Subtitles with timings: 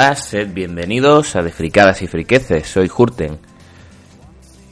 [0.00, 3.36] Hola, sed bienvenidos a De Fricadas y Friqueces, soy Hurten.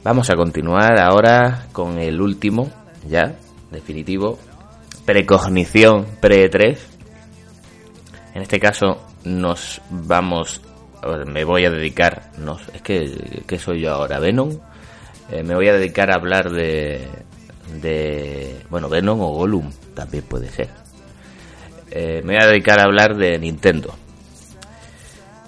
[0.01, 2.71] Vamos a continuar ahora con el último,
[3.05, 3.35] ya,
[3.69, 4.39] definitivo,
[5.05, 6.77] precognición pre-3.
[8.35, 10.61] En este caso nos vamos,
[11.25, 12.31] me voy a dedicar,
[12.73, 14.19] es que, ¿qué soy yo ahora?
[14.19, 14.57] ¿Venom?
[15.29, 17.05] Eh, me voy a dedicar a hablar de,
[17.81, 20.69] de, bueno, Venom o Gollum, también puede ser.
[21.91, 23.93] Eh, me voy a dedicar a hablar de Nintendo.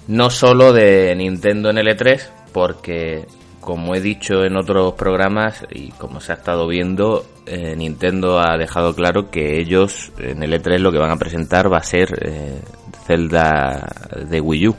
[0.09, 3.27] No solo de Nintendo en L3, porque
[3.59, 8.57] como he dicho en otros programas y como se ha estado viendo, eh, Nintendo ha
[8.57, 12.09] dejado claro que ellos en el E3 lo que van a presentar va a ser
[12.23, 12.59] eh,
[13.05, 13.87] Zelda
[14.27, 14.75] de Wii U.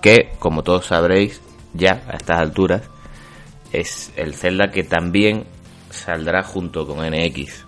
[0.00, 1.42] Que, como todos sabréis,
[1.74, 2.82] ya a estas alturas,
[3.72, 5.46] es el Zelda que también
[5.90, 7.66] saldrá junto con NX.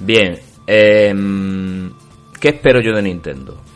[0.00, 1.92] Bien, em,
[2.40, 3.69] ¿qué espero yo de Nintendo?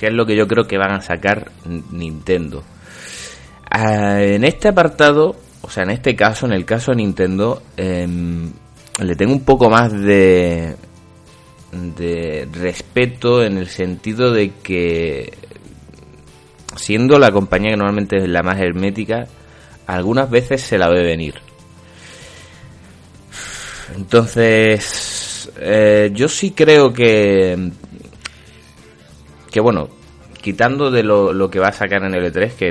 [0.00, 1.52] ¿Qué es lo que yo creo que van a sacar
[1.90, 2.64] Nintendo?
[3.70, 8.50] Ah, en este apartado, o sea, en este caso, en el caso de Nintendo, em,
[8.98, 10.74] le tengo un poco más de,
[11.98, 15.34] de respeto en el sentido de que,
[16.76, 19.26] siendo la compañía que normalmente es la más hermética,
[19.86, 21.34] algunas veces se la ve venir.
[23.94, 27.70] Entonces, eh, yo sí creo que
[29.50, 29.88] que bueno,
[30.40, 32.68] quitando de lo, lo, que va a sacar en el E3, que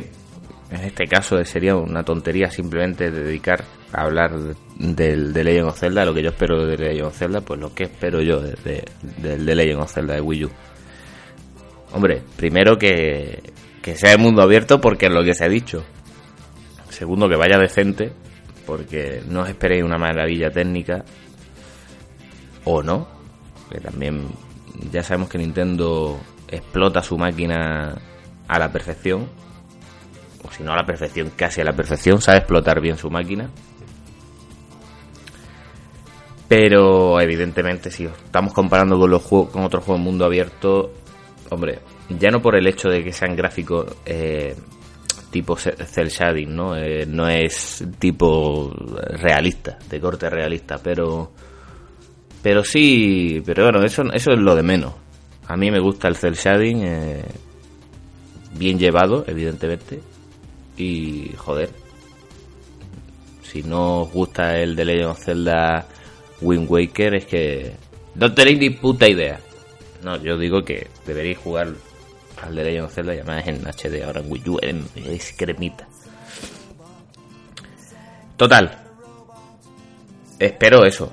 [0.72, 4.32] en este caso sería una tontería simplemente dedicar a hablar
[4.78, 7.74] del de Legend of Zelda, lo que yo espero de Legend of Zelda, pues lo
[7.74, 8.84] que espero yo del
[9.18, 10.50] de, Legend of Zelda de Wii U.
[11.92, 13.42] Hombre, primero que,
[13.82, 15.84] que sea el mundo abierto porque es lo que se ha dicho.
[16.90, 18.12] Segundo, que vaya decente,
[18.66, 21.04] porque no os esperéis una maravilla técnica.
[22.66, 23.08] O no,
[23.72, 24.28] que también
[24.92, 26.20] ya sabemos que Nintendo
[26.52, 27.96] explota su máquina
[28.48, 29.28] a la perfección,
[30.44, 33.50] o si no a la perfección, casi a la perfección, sabe explotar bien su máquina.
[36.48, 40.92] Pero evidentemente si estamos comparando con los juegos, con otros juegos mundo abierto,
[41.52, 44.56] hombre, ya no por el hecho de que sean gráficos eh,
[45.30, 46.76] tipo cel shading, ¿no?
[46.76, 51.32] Eh, no es tipo realista, de corte realista, pero
[52.42, 54.94] pero sí, pero bueno, eso eso es lo de menos.
[55.50, 57.26] A mí me gusta el cel shading, eh,
[58.54, 60.00] bien llevado, evidentemente.
[60.78, 61.72] Y joder,
[63.42, 65.88] si no os gusta el de Legend of Zelda
[66.42, 67.74] Wind Waker, es que
[68.14, 69.40] no tenéis ni puta idea.
[70.04, 71.74] No, yo digo que deberíais jugar
[72.44, 75.88] al de Legend of Zelda y además en HD, ahora en Wii U, es cremita.
[78.38, 78.78] Total,
[80.38, 81.12] espero eso,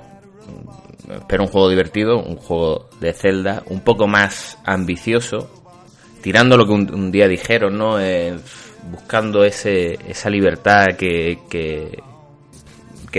[1.11, 5.51] espero un juego divertido, un juego de Zelda, un poco más ambicioso,
[6.23, 8.01] tirando lo que un, día dijeron, ¿no?
[8.01, 8.37] Eh,
[8.91, 12.03] buscando ese, esa libertad que, que,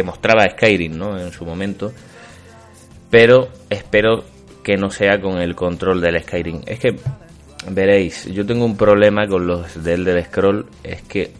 [0.03, 1.19] mostraba Skyrim, ¿no?
[1.19, 1.91] En su momento.
[3.09, 4.23] Pero espero
[4.63, 6.61] que no sea con el control del Skyrim.
[6.67, 6.95] Es que,
[7.71, 11.31] veréis, yo tengo un problema con los del Elder Scroll, es que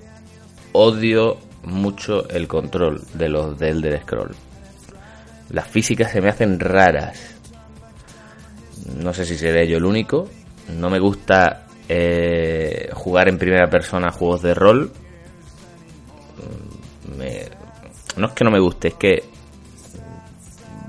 [0.72, 4.47] odio mucho el control de los del Elder Scroll
[5.50, 7.36] las físicas se me hacen raras.
[8.96, 10.30] No sé si seré yo el único.
[10.78, 14.92] No me gusta eh, jugar en primera persona juegos de rol.
[18.18, 19.24] no es que no me guste, es que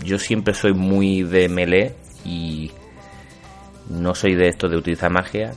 [0.05, 1.95] yo siempre soy muy de melee
[2.25, 2.71] y
[3.91, 5.53] no soy de esto de utilizar magia.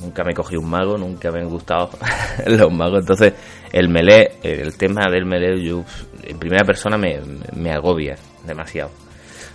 [0.00, 1.90] Nunca me cogí un mago, nunca me han gustado
[2.46, 3.00] los magos.
[3.00, 3.32] Entonces,
[3.78, 5.84] el melee, el tema del melee, yo
[6.22, 7.20] en primera persona me,
[7.54, 8.90] me agobia demasiado.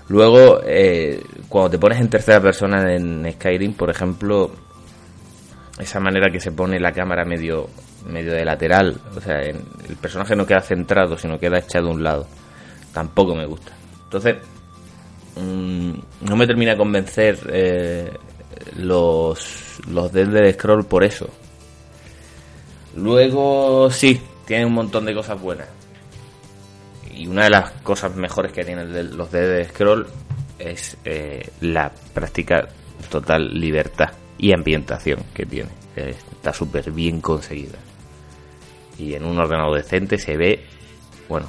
[0.09, 4.51] Luego, eh, cuando te pones en tercera persona en Skyrim, por ejemplo,
[5.79, 7.67] esa manera que se pone la cámara medio,
[8.05, 12.03] medio de lateral, o sea, el personaje no queda centrado, sino queda echado a un
[12.03, 12.27] lado,
[12.93, 13.71] tampoco me gusta.
[14.03, 14.35] Entonces,
[15.35, 15.93] mmm,
[16.29, 18.11] no me termina de convencer eh,
[18.77, 21.27] los, los de Scroll por eso.
[22.95, 25.67] Luego, sí, tiene un montón de cosas buenas
[27.21, 30.07] y una de las cosas mejores que tienen los de Scroll
[30.57, 32.67] es eh, la práctica
[33.09, 35.69] total libertad y ambientación que tiene.
[35.95, 37.77] Está súper bien conseguida.
[38.97, 40.65] Y en un ordenador decente se ve,
[41.27, 41.47] bueno,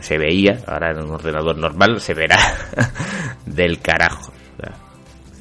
[0.00, 2.38] se veía, ahora en un ordenador normal se verá
[3.46, 4.32] del carajo.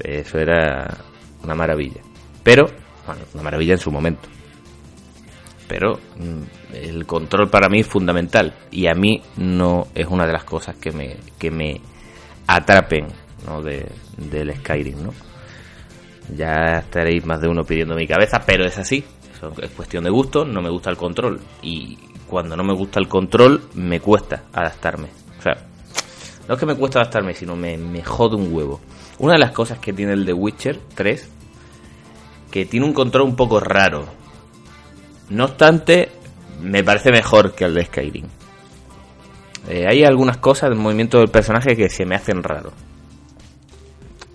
[0.03, 0.95] eso era
[1.43, 2.01] una maravilla.
[2.43, 2.69] Pero,
[3.05, 4.29] bueno, una maravilla en su momento
[5.69, 10.33] pero mm, el control para mí es fundamental y a mí no es una de
[10.33, 11.79] las cosas que me, que me
[12.47, 13.07] atrapen
[13.45, 13.61] ¿no?
[13.61, 13.87] de,
[14.17, 15.03] del Skyrim.
[15.03, 15.13] ¿no?
[16.35, 19.05] Ya estaréis más de uno pidiendo mi cabeza, pero es así.
[19.61, 21.39] es cuestión de gusto, no me gusta el control.
[21.61, 25.09] Y cuando no me gusta el control, me cuesta adaptarme.
[25.37, 25.53] O sea,
[26.47, 28.81] no es que me cuesta adaptarme, sino me, me jode un huevo.
[29.19, 31.29] Una de las cosas que tiene el de Witcher 3,
[32.49, 34.05] que tiene un control un poco raro.
[35.29, 36.09] No obstante,
[36.61, 38.25] me parece mejor que el de Skyrim.
[39.67, 42.71] Eh, hay algunas cosas del movimiento del personaje que se me hacen raro.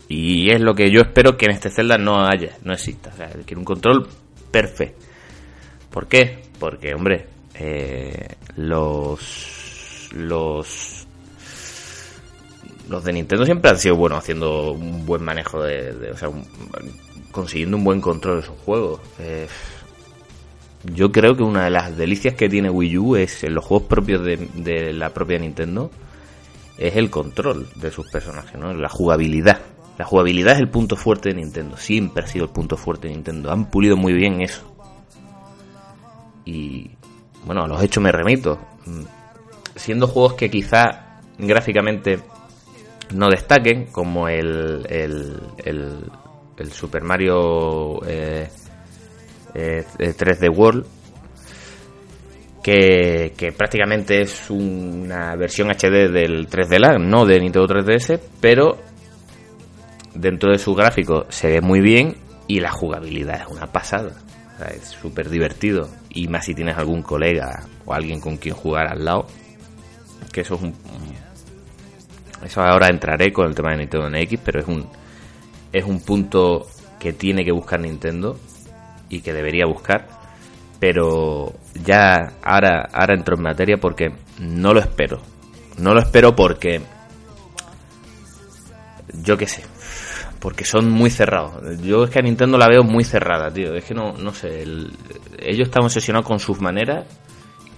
[0.08, 3.10] Y es lo que yo espero que en este Zelda no haya, no exista.
[3.12, 4.06] O sea, quiero un control
[4.50, 5.04] perfecto.
[5.90, 6.42] ¿Por qué?
[6.58, 10.10] Porque, hombre, eh, los.
[10.12, 11.06] Los.
[12.88, 16.10] Los de Nintendo siempre han sido buenos haciendo un buen manejo de.
[16.12, 16.28] o sea,
[17.30, 19.00] consiguiendo un buen control de sus juegos.
[19.18, 19.48] Eh,
[20.92, 23.88] yo creo que una de las delicias que tiene Wii U es en los juegos
[23.88, 25.90] propios de, la propia Nintendo
[26.76, 28.74] es el control de sus personajes, ¿no?
[28.74, 29.60] La jugabilidad.
[29.96, 31.76] La jugabilidad es el punto fuerte de Nintendo.
[31.76, 33.52] Siempre ha sido el punto fuerte de Nintendo.
[33.52, 34.62] Han pulido muy bien eso.
[36.44, 36.90] Y
[37.46, 38.58] bueno, a los hechos me remito.
[39.76, 42.20] Siendo juegos que quizá gráficamente
[43.14, 48.48] no destaquen, como el, el, el, Super Mario eh,
[49.54, 50.86] 3D eh, World,
[52.62, 58.78] que, que, prácticamente es una versión HD del 3D Land, no de Nintendo 3DS, pero
[60.14, 62.16] dentro de su gráfico se ve muy bien
[62.46, 64.12] y la jugabilidad es una pasada.
[64.72, 65.88] es súper divertido.
[66.10, 69.26] Y más si tienes algún colega o alguien con quien jugar al lado.
[70.32, 70.74] Que eso es un.
[72.44, 74.88] Eso ahora entraré con el tema de Nintendo NX, pero es un.
[75.72, 76.66] Es un punto
[76.98, 78.38] que tiene que buscar Nintendo
[79.08, 80.08] y que debería buscar.
[80.80, 85.20] Pero ya ahora, ahora entro en materia porque no lo espero.
[85.78, 86.80] No lo espero porque.
[89.22, 89.64] Yo qué sé.
[90.40, 91.80] Porque son muy cerrados.
[91.80, 93.74] Yo es que a Nintendo la veo muy cerrada, tío.
[93.74, 94.62] Es que no, no sé.
[95.38, 97.06] ellos están obsesionados con sus maneras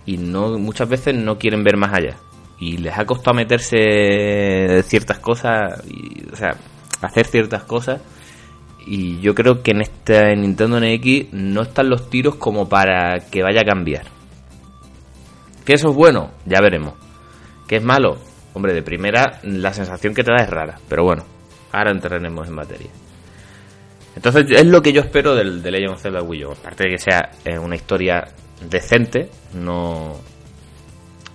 [0.04, 2.16] y no muchas veces no quieren ver más allá.
[2.58, 6.56] Y les ha costado meterse ciertas cosas, y, o sea,
[7.02, 8.00] hacer ciertas cosas
[8.86, 13.42] y yo creo que en este Nintendo NX no están los tiros como para que
[13.42, 14.04] vaya a cambiar.
[15.64, 16.30] ¿Que eso es bueno?
[16.46, 16.94] Ya veremos.
[17.66, 18.18] ¿Que es malo?
[18.54, 20.78] Hombre, de primera la sensación que te da es rara.
[20.88, 21.24] Pero bueno,
[21.72, 22.90] ahora entraremos en materia.
[24.14, 26.52] Entonces es lo que yo espero del, de Legend of Zelda Wii U.
[26.52, 28.24] Aparte de que sea eh, una historia
[28.70, 30.14] decente, no...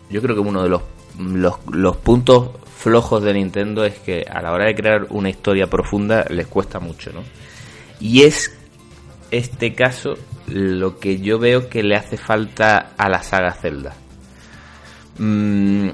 [0.10, 0.81] Yo creo que uno de los,
[1.20, 2.50] los, los puntos
[2.81, 6.79] flojos de Nintendo es que a la hora de crear una historia profunda les cuesta
[6.79, 7.21] mucho, ¿no?
[8.00, 8.57] Y es
[9.29, 10.15] este caso
[10.47, 13.93] lo que yo veo que le hace falta a la saga Zelda.
[15.19, 15.89] Mm,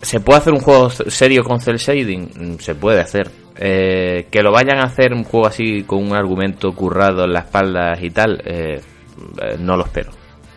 [0.00, 2.30] ¿Se puede hacer un juego serio con cel shading?
[2.36, 3.28] Mm, se puede hacer.
[3.56, 7.40] Eh, que lo vayan a hacer un juego así con un argumento currado en la
[7.40, 8.80] espalda y tal, eh,
[9.42, 10.12] eh, no lo espero.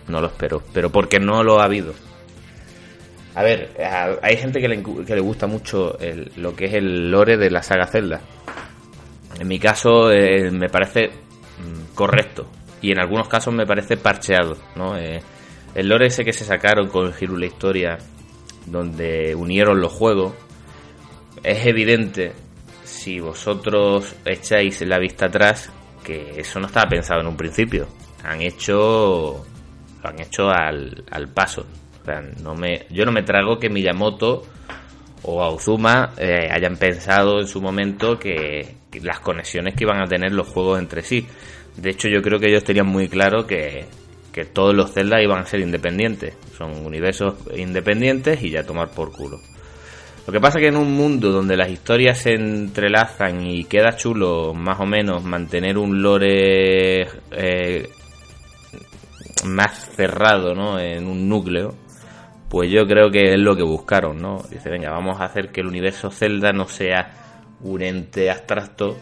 [0.07, 0.61] No lo espero.
[0.71, 1.93] Pero porque no lo ha habido.
[3.35, 3.75] A ver,
[4.21, 5.97] hay gente que le, que le gusta mucho
[6.35, 8.21] lo que es el lore de la saga Zelda.
[9.39, 12.47] En mi caso eh, me parece mm, correcto
[12.81, 14.57] y en algunos casos me parece parcheado.
[14.75, 14.97] ¿no?
[14.97, 15.21] Eh,
[15.73, 17.97] el lore ese que se sacaron con el la Historia,
[18.67, 20.33] donde unieron los juegos,
[21.41, 22.33] es evidente
[22.83, 25.71] si vosotros echáis la vista atrás
[26.03, 27.87] que eso no estaba pensado en un principio.
[28.23, 29.45] Han hecho
[30.03, 31.65] lo han hecho al, al paso.
[32.41, 34.43] No me, yo no me trago que Miyamoto
[35.23, 40.33] o Aozuma eh, hayan pensado en su momento que, las conexiones que iban a tener
[40.33, 41.25] los juegos entre sí.
[41.77, 43.85] De hecho, yo creo que ellos tenían muy claro que,
[44.31, 46.35] que todos los Zelda iban a ser independientes.
[46.57, 49.39] Son universos independientes y ya tomar por culo.
[50.25, 54.53] Lo que pasa que en un mundo donde las historias se entrelazan y queda chulo
[54.53, 57.89] más o menos mantener un lore eh,
[59.45, 60.79] más cerrado ¿no?
[60.79, 61.75] en un núcleo,
[62.53, 64.43] pues yo creo que es lo que buscaron, ¿no?
[64.47, 67.09] Dice, venga, vamos a hacer que el universo Zelda no sea
[67.61, 68.95] un ente abstracto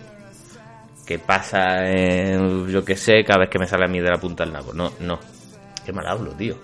[1.05, 4.22] que pasa, en, yo que sé, cada vez que me sale a mí de la
[4.22, 4.72] punta del nabo.
[4.72, 5.20] No, no.
[5.86, 6.55] Qué mal hablo, tío.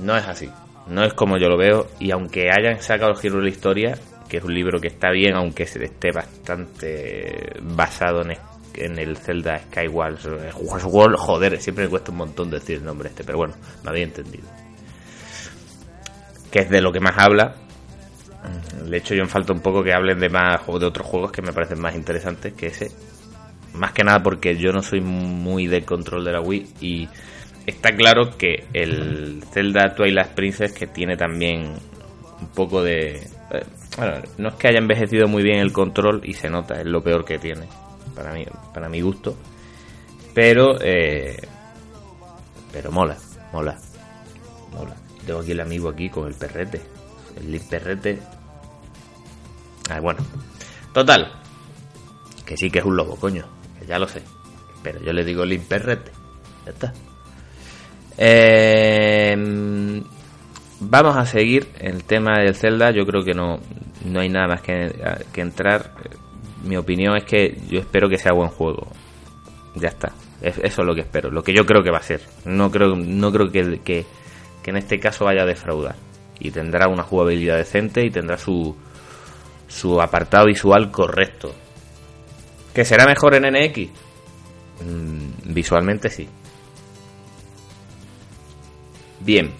[0.00, 0.48] No es así.
[0.86, 1.88] No es como yo lo veo.
[1.98, 3.98] Y aunque hayan sacado el giro de la historia,
[4.28, 8.38] que es un libro que está bien, aunque esté bastante basado en,
[8.74, 10.20] en el Zelda Skyward
[11.16, 14.46] joder, siempre me cuesta un montón decir el nombre este, pero bueno, me había entendido
[16.50, 17.54] que es de lo que más habla.
[18.84, 21.42] De hecho, yo me falta un poco que hablen de más de otros juegos que
[21.42, 22.90] me parecen más interesantes que ese.
[23.74, 27.08] Más que nada porque yo no soy muy de control de la Wii y
[27.66, 31.74] está claro que el Zelda Twilight Princess que tiene también
[32.40, 33.16] un poco de...
[33.16, 33.64] Eh,
[33.96, 37.02] bueno, no es que haya envejecido muy bien el control y se nota, es lo
[37.02, 37.66] peor que tiene.
[38.14, 39.36] para mí, para mi gusto.
[40.32, 41.36] Pero, eh,
[42.72, 43.16] pero mola,
[43.52, 43.76] mola,
[44.72, 45.05] mola.
[45.26, 46.80] Tengo aquí el amigo aquí con el perrete,
[47.36, 48.20] el perrete.
[49.90, 50.20] Ah, bueno,
[50.92, 51.32] total,
[52.44, 53.44] que sí que es un lobo, coño,
[53.86, 54.22] ya lo sé.
[54.82, 56.12] Pero yo le digo Link perrete,
[56.64, 56.92] ya está.
[58.18, 59.36] Eh,
[60.80, 62.90] vamos a seguir el tema del Zelda.
[62.90, 63.58] Yo creo que no,
[64.04, 64.94] no hay nada más que,
[65.32, 65.92] que entrar.
[66.64, 68.88] Mi opinión es que yo espero que sea buen juego.
[69.74, 70.12] Ya está.
[70.40, 71.30] Eso es lo que espero.
[71.30, 72.20] Lo que yo creo que va a ser.
[72.44, 74.06] No creo, no creo que,
[74.66, 75.94] que en este caso vaya a defraudar.
[76.40, 78.74] Y tendrá una jugabilidad decente y tendrá su,
[79.68, 81.54] su apartado visual correcto.
[82.74, 83.90] ¿Que será mejor en NX?
[84.84, 86.28] Mm, visualmente sí.
[89.20, 89.52] Bien.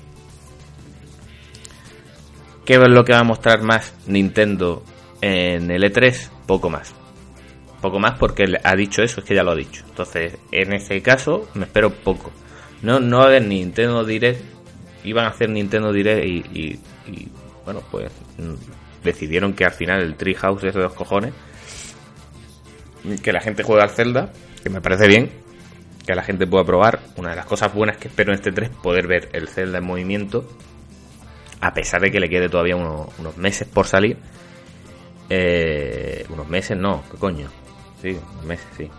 [2.64, 4.82] ¿Qué es lo que va a mostrar más Nintendo
[5.20, 6.30] en el E3?
[6.48, 6.92] Poco más.
[7.80, 9.84] Poco más porque ha dicho eso, es que ya lo ha dicho.
[9.88, 12.32] Entonces, en ese caso, me espero poco.
[12.82, 14.55] No, no va a haber Nintendo Direct.
[15.06, 16.78] Iban a hacer Nintendo Direct y,
[17.64, 21.32] bueno, pues mm, decidieron que al final el Treehouse es de dos cojones.
[23.22, 24.32] Que la gente juegue al Zelda,
[24.62, 25.30] que me parece bien.
[26.06, 27.00] Que la gente pueda probar.
[27.16, 29.84] Una de las cosas buenas que espero en este 3 poder ver el Zelda en
[29.84, 30.46] movimiento
[31.60, 34.16] a pesar de que le quede todavía unos, meses por salir.
[35.28, 37.48] Eh, unos meses no, ¿qué coño?
[38.00, 38.90] Sí, unos meses, sí.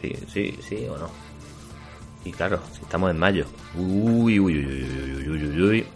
[0.00, 1.23] Sí, sí, sí o no.
[2.24, 3.46] Y claro, si estamos en mayo.
[3.74, 5.86] Uy, uy, uy, uy, uy, uy, uy.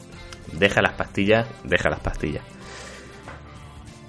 [0.52, 2.44] Deja las pastillas, deja las pastillas.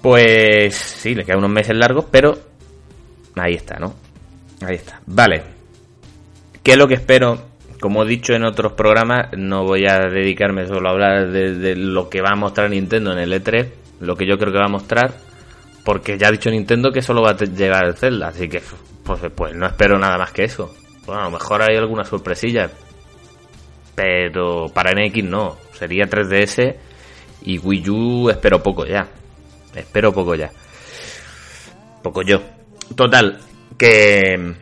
[0.02, 2.38] Pues sí, le quedan unos meses largos, pero
[3.36, 3.94] ahí está, ¿no?
[4.62, 5.00] Ahí está.
[5.06, 5.42] Vale.
[6.62, 7.50] ¿Qué es lo que espero
[7.80, 12.08] como he dicho en otros programas, no voy a dedicarme solo a hablar de, lo
[12.10, 13.68] que va a mostrar Nintendo en el E3,
[14.00, 15.14] lo que yo creo que va a mostrar,
[15.82, 18.62] porque ya ha dicho Nintendo que solo va a llegar el Zelda, así que
[19.02, 20.74] pues, pues no espero nada más que eso.
[21.10, 22.70] Bueno, a lo mejor hay alguna sorpresilla,
[23.96, 26.76] pero para NX no, sería 3DS
[27.42, 29.08] y Wii U espero poco ya,
[29.74, 30.52] espero poco ya,
[32.00, 32.40] poco yo.
[32.94, 33.40] Total,
[33.76, 34.54] que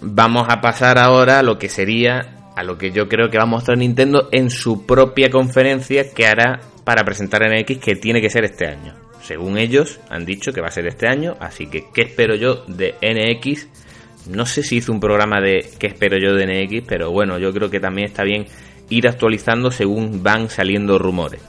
[0.00, 3.44] vamos a pasar ahora a lo que sería a lo que yo creo que va
[3.44, 8.30] a mostrar Nintendo en su propia conferencia que hará para presentar NX que tiene que
[8.30, 8.94] ser este año.
[9.20, 12.64] Según ellos han dicho que va a ser este año, así que ¿qué espero yo
[12.66, 13.84] de NX?
[14.28, 16.86] No sé si hizo un programa de ¿qué espero yo de NX?
[16.86, 18.46] Pero bueno, yo creo que también está bien
[18.88, 21.40] ir actualizando según van saliendo rumores.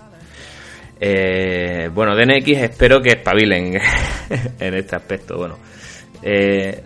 [1.00, 3.80] Eh, bueno, de NX espero que espabilen
[4.60, 5.38] en este aspecto.
[5.38, 5.58] Bueno,
[6.22, 6.82] eh,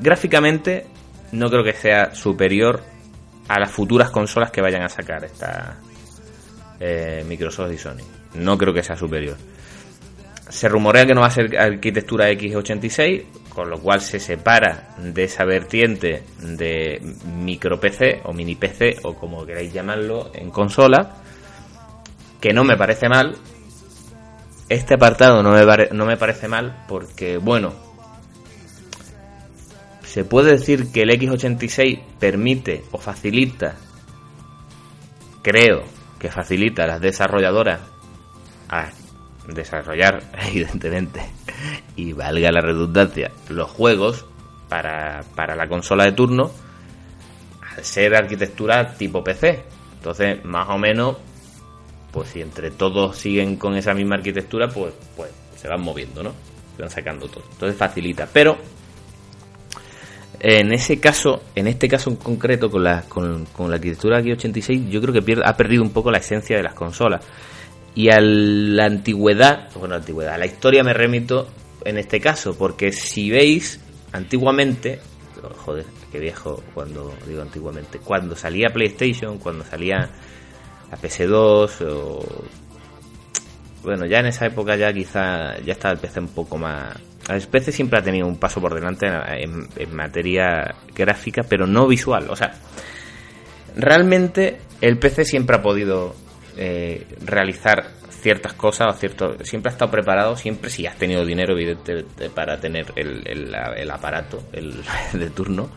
[0.00, 0.86] gráficamente
[1.32, 2.82] no creo que sea superior
[3.48, 5.78] a las futuras consolas que vayan a sacar esta
[6.80, 8.04] eh, Microsoft y Sony.
[8.34, 9.36] No creo que sea superior.
[10.48, 15.24] Se rumorea que no va a ser arquitectura x86, con lo cual se separa de
[15.24, 21.16] esa vertiente de micro PC o mini PC o como queráis llamarlo en consola,
[22.40, 23.36] que no me parece mal.
[24.68, 27.74] Este apartado no me, no me parece mal porque, bueno,
[30.04, 33.76] se puede decir que el X86 permite o facilita,
[35.42, 35.84] creo
[36.18, 37.80] que facilita a las desarrolladoras
[38.68, 38.90] a
[39.48, 41.20] desarrollar, evidentemente,
[41.96, 44.26] y valga la redundancia, los juegos
[44.68, 46.50] para, para la consola de turno
[47.76, 49.64] al ser arquitectura tipo PC.
[49.94, 51.16] Entonces, más o menos,
[52.12, 56.32] pues si entre todos siguen con esa misma arquitectura, pues, pues se van moviendo, ¿no?
[56.76, 57.44] Se van sacando todo.
[57.50, 58.28] Entonces facilita.
[58.32, 58.56] Pero
[60.40, 64.88] en ese caso, en este caso en concreto, con la, con, la arquitectura aquí 86,
[64.88, 67.24] yo creo que ha perdido un poco la esencia de las consolas.
[67.98, 71.48] Y a la antigüedad, bueno, antigüedad, a la historia me remito
[71.84, 73.80] en este caso, porque si veis,
[74.12, 75.00] antiguamente,
[75.56, 80.10] joder, qué viejo cuando digo antiguamente, cuando salía PlayStation, cuando salía
[80.92, 82.24] la PS2, o,
[83.82, 86.96] bueno, ya en esa época ya quizá ya estaba el PC un poco más
[87.28, 92.30] el PC siempre ha tenido un paso por delante en, materia gráfica, pero no visual.
[92.30, 92.54] O sea,
[93.76, 96.14] realmente el PC siempre ha podido
[96.58, 102.30] eh, realizar ciertas cosas cierto siempre ha estado preparado siempre si has tenido dinero evidentemente
[102.30, 103.54] para tener el,
[103.90, 105.70] aparato el de turno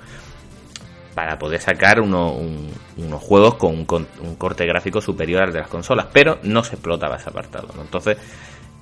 [1.14, 6.40] para poder sacar unos juegos con un, corte gráfico superior al de las consolas pero
[6.42, 8.18] no se explotaba ese apartado entonces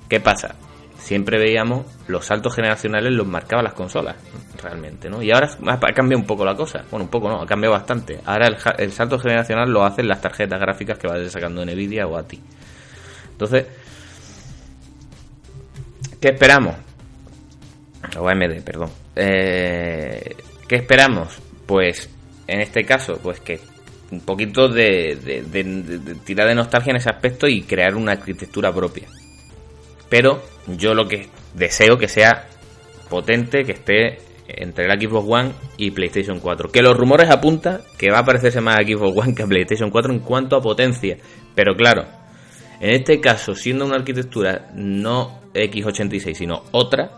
[0.08, 0.54] qué pasa
[1.00, 4.16] siempre veíamos los saltos generacionales los marcaban las consolas,
[4.62, 5.22] realmente, ¿no?
[5.22, 6.84] Y ahora ha cambiado un poco la cosa.
[6.90, 8.20] Bueno, un poco no, ha cambiado bastante.
[8.24, 12.22] Ahora el, salto generacional lo hacen las tarjetas gráficas que vayas sacando Nvidia o a
[12.22, 12.40] ti.
[13.32, 13.66] Entonces,
[16.20, 16.76] ¿qué esperamos?
[18.18, 18.90] o AMD, perdón.
[19.16, 21.38] Eh, ¿Qué esperamos?
[21.66, 22.08] Pues
[22.46, 23.60] en este caso, pues que
[24.10, 29.06] un poquito de, de, tirar de nostalgia en ese aspecto y crear una arquitectura propia.
[30.10, 32.48] Pero yo lo que deseo que sea
[33.08, 36.70] potente, que esté entre el Xbox One y PlayStation 4.
[36.70, 39.90] Que los rumores apuntan que va a parecerse más a Xbox One que a PlayStation
[39.90, 41.16] 4 en cuanto a potencia.
[41.54, 42.04] Pero claro,
[42.80, 47.10] en este caso, siendo una arquitectura no x86, sino otra,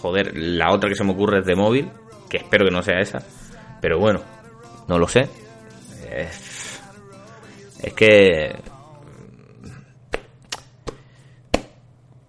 [0.00, 1.90] joder, la otra que se me ocurre es de móvil,
[2.28, 3.18] que espero que no sea esa,
[3.80, 4.20] pero bueno,
[4.88, 5.28] no lo sé.
[6.10, 6.80] Es,
[7.82, 8.54] es que...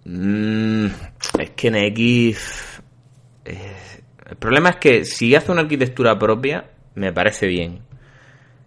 [0.04, 0.86] Mm,
[1.38, 2.82] es que en X...
[3.44, 7.80] Eh, el problema es que si hace una arquitectura propia, me parece bien.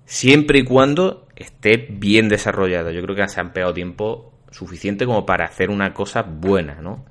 [0.05, 2.91] Siempre y cuando esté bien desarrollada.
[2.91, 7.05] Yo creo que se han pegado tiempo suficiente como para hacer una cosa buena, ¿no?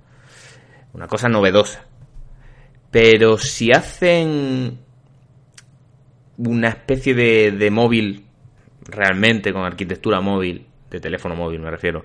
[0.92, 1.84] Una cosa novedosa.
[2.90, 4.78] Pero si hacen
[6.38, 8.26] una especie de, de móvil
[8.84, 12.04] realmente con arquitectura móvil, de teléfono móvil me refiero,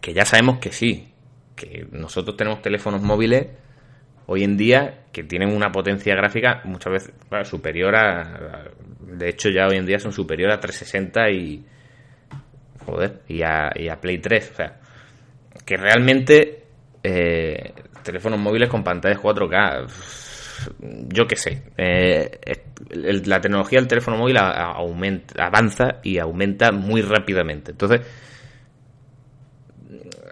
[0.00, 1.12] que ya sabemos que sí,
[1.54, 3.48] que nosotros tenemos teléfonos móviles
[4.26, 8.70] hoy en día que tienen una potencia gráfica muchas veces superior a,
[9.00, 11.64] de hecho ya hoy en día son superior a 360 y
[12.84, 14.80] joder y a, y a Play 3 o sea
[15.64, 16.64] que realmente
[17.04, 17.72] eh,
[18.02, 19.86] teléfonos móviles con pantallas 4K
[21.08, 22.40] yo qué sé, eh,
[22.90, 27.72] la tecnología del teléfono móvil aumenta, avanza y aumenta muy rápidamente.
[27.72, 28.00] Entonces,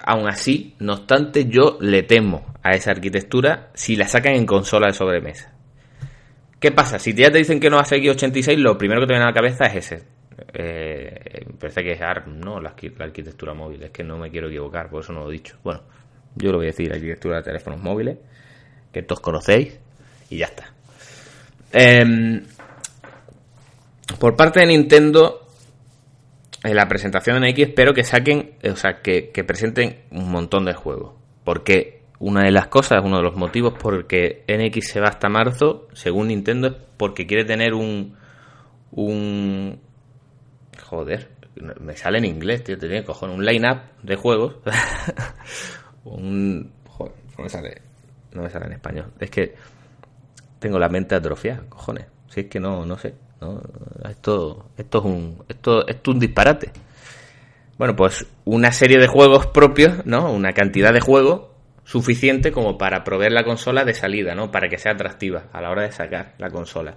[0.07, 4.89] aún así, no obstante, yo le temo a esa arquitectura si la sacan en consola
[4.89, 5.53] de sobremesa.
[6.61, 6.99] ¿Qué pasa?
[6.99, 9.25] Si ya te dicen que no va a ser x86, lo primero que te viene
[9.25, 10.05] a la cabeza es ese.
[10.53, 12.61] Eh, parece que es ARM, ¿no?
[12.61, 13.83] La, la, arquitectura móvil.
[13.83, 15.57] Es que no me quiero equivocar, por eso no lo he dicho.
[15.63, 15.83] Bueno,
[16.37, 18.19] yo lo voy a decir, arquitectura de teléfonos móviles,
[18.93, 19.79] que todos conocéis
[20.31, 20.73] y ya está.
[21.73, 22.43] Em,
[24.19, 25.44] por parte de Nintendo,
[26.65, 30.73] en la presentación de X espero que saquen, o sea, que, presenten un montón de
[30.73, 31.13] juegos.
[31.45, 35.29] Porque una de las cosas, uno de los motivos por que NX se va hasta
[35.29, 38.17] marzo, según Nintendo, es porque quiere tener un.
[38.93, 39.79] un.
[40.83, 41.29] Joder,
[41.81, 43.37] me sale en inglés, tío, te tiene cojones.
[43.37, 44.57] Un line-up de juegos.
[46.05, 46.73] un.
[46.89, 47.83] Joder, no me sale.
[48.33, 49.13] No me sale en español.
[49.21, 49.55] Es que
[50.59, 52.07] tengo la mente atrofiada, cojones.
[52.29, 53.15] Si es que no, no sé.
[54.09, 56.71] Esto, esto es un, esto, esto es un disparate.
[57.79, 60.33] Bueno, pues una serie de juegos propios, ¿no?
[60.33, 61.49] Una cantidad de juegos
[61.85, 64.51] suficiente como para proveer la consola de salida, ¿no?
[64.51, 66.97] Para que sea atractiva a la hora de sacar la consola.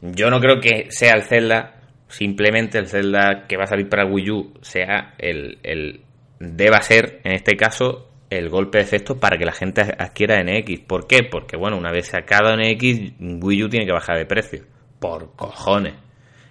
[0.00, 4.06] Yo no creo que sea el Zelda, simplemente el Zelda que va a salir para
[4.06, 6.00] Wii U sea el, el
[6.38, 10.80] deba ser, en este caso, el golpe de efecto para que la gente adquiera NX.
[10.80, 11.22] ¿Por qué?
[11.22, 14.64] Porque, bueno, una vez sacado NX, Wii U tiene que bajar de precio.
[15.06, 15.94] Por cojones.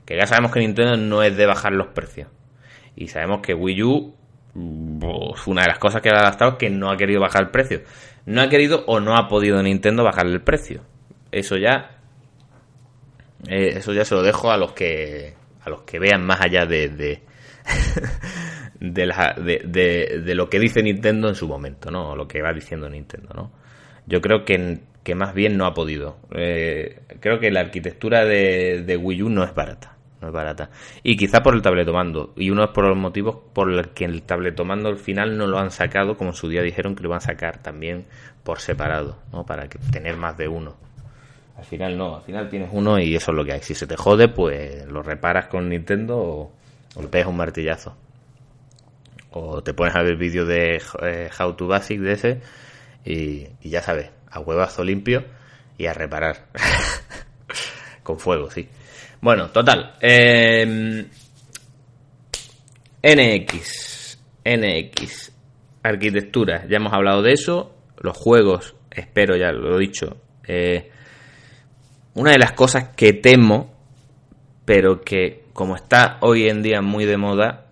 [0.06, 2.30] Que ya sabemos que Nintendo no es de bajar los precios.
[2.96, 4.16] Y sabemos que Wii U,
[4.54, 7.82] una de las cosas que ha adaptado es que no ha querido bajar el precio.
[8.26, 10.82] No ha querido o no ha podido Nintendo bajarle el precio.
[11.32, 11.98] Eso ya.
[13.48, 15.36] Eh, eso ya se lo dejo a los que.
[15.62, 17.22] a los que vean más allá de, de,
[20.36, 22.12] lo que dice Nintendo en su momento, ¿no?
[22.12, 23.52] O lo que va diciendo Nintendo, ¿no?
[24.06, 26.18] Yo creo que, que más bien no ha podido.
[26.36, 29.96] Eh, creo que la arquitectura de, Wii U no es barata.
[30.20, 30.72] No es barata.
[31.04, 32.34] Y quizá por el tabletomando.
[32.36, 35.60] Y uno es por los motivos por los que el tabletomando al final no lo
[35.60, 38.06] han sacado, como en su día dijeron que lo van a sacar también
[38.44, 39.46] por separado, ¿no?
[39.46, 40.76] Para que, tener más de uno.
[41.56, 43.62] Al final no, al final tienes uno y eso es lo que hay.
[43.62, 46.52] Si se te jode, pues lo reparas con Nintendo o,
[46.96, 47.96] o le pegas un martillazo
[49.36, 52.42] o te pones a ver vídeos de eh, How to Basic de ese
[53.04, 55.24] y, ya sabes, a huevazo limpio
[55.78, 56.48] y a reparar.
[58.04, 58.68] Con fuego, sí.
[59.22, 59.94] Bueno, total.
[60.02, 61.08] Em,
[63.02, 64.20] NX.
[64.44, 65.32] NX.
[65.84, 66.66] Arquitectura.
[66.68, 67.76] Ya hemos hablado de eso.
[67.98, 70.18] Los juegos, espero, ya lo he dicho.
[70.48, 70.92] Eh,
[72.14, 73.74] una de las cosas que temo,
[74.66, 77.68] pero que como está hoy en día muy de moda,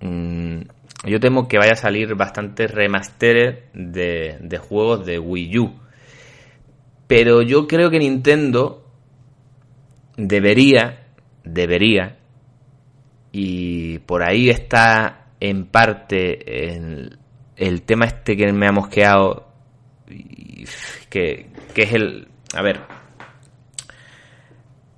[0.00, 0.60] mm,
[1.06, 5.80] yo temo que vaya a salir bastante remaster de, de juegos de Wii U.
[7.10, 8.86] Pero yo creo que Nintendo
[10.16, 11.08] debería,
[11.42, 12.18] debería,
[13.32, 17.18] y por ahí está en parte el,
[17.56, 19.48] el tema este que me ha mosqueado,
[21.08, 22.28] que, que es el...
[22.54, 22.78] A ver,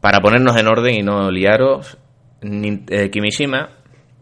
[0.03, 1.97] para ponernos en orden y no liaros,
[2.43, 3.71] eh, Kimishima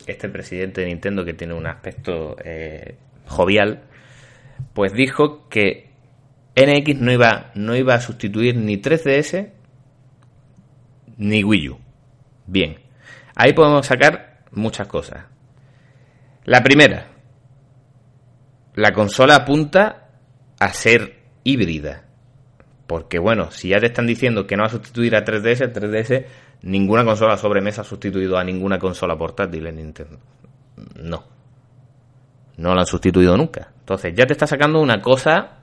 [0.06, 2.94] este presidente de Nintendo que tiene un aspecto eh,
[3.26, 3.82] jovial,
[4.74, 5.89] pues dijo que
[6.56, 9.50] NX no iba, no iba a sustituir ni 3DS
[11.16, 11.78] ni Wii U.
[12.46, 12.78] Bien,
[13.34, 15.24] ahí podemos sacar muchas cosas.
[16.44, 17.08] La primera,
[18.74, 20.08] la consola apunta
[20.58, 22.04] a ser híbrida.
[22.86, 26.24] Porque bueno, si ya te están diciendo que no va a sustituir a 3DS, 3DS,
[26.62, 30.18] ninguna consola sobremesa ha sustituido a ninguna consola portátil en Nintendo.
[30.96, 31.24] No.
[32.56, 33.72] No la han sustituido nunca.
[33.78, 35.59] Entonces ya te está sacando una cosa,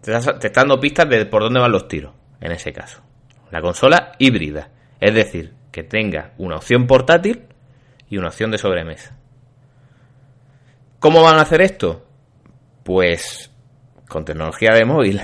[0.00, 3.02] te está, dando pistas de por dónde van los tiros, en ese caso.
[3.50, 4.70] La consola híbrida.
[5.00, 7.46] Es decir, que tenga una opción portátil
[8.08, 9.16] y una opción de sobremesa.
[10.98, 12.06] ¿Cómo van a hacer esto?
[12.84, 13.50] Pues
[14.08, 15.20] con tecnología de móvil.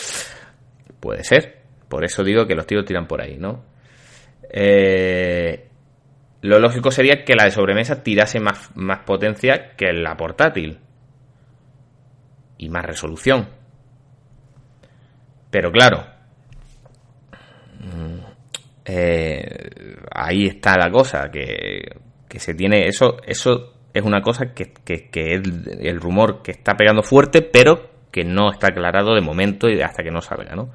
[1.00, 1.60] Puede ser.
[1.88, 3.64] Por eso digo que los tiros tiran por ahí, ¿no?
[4.52, 5.68] Eh,
[6.42, 10.78] lo lógico sería que la de sobremesa tirase más, más potencia que la portátil.
[12.62, 13.48] Y más resolución.
[15.50, 16.04] Pero claro.
[17.80, 18.18] Mm,
[18.84, 21.30] eh, ahí está la cosa.
[21.30, 21.80] Que,
[22.28, 22.86] que se tiene.
[22.86, 23.16] Eso.
[23.26, 28.52] Eso es una cosa que, que, el rumor que está pegando fuerte, pero que no
[28.52, 30.70] está aclarado de momento y hasta que no salga, ¿no?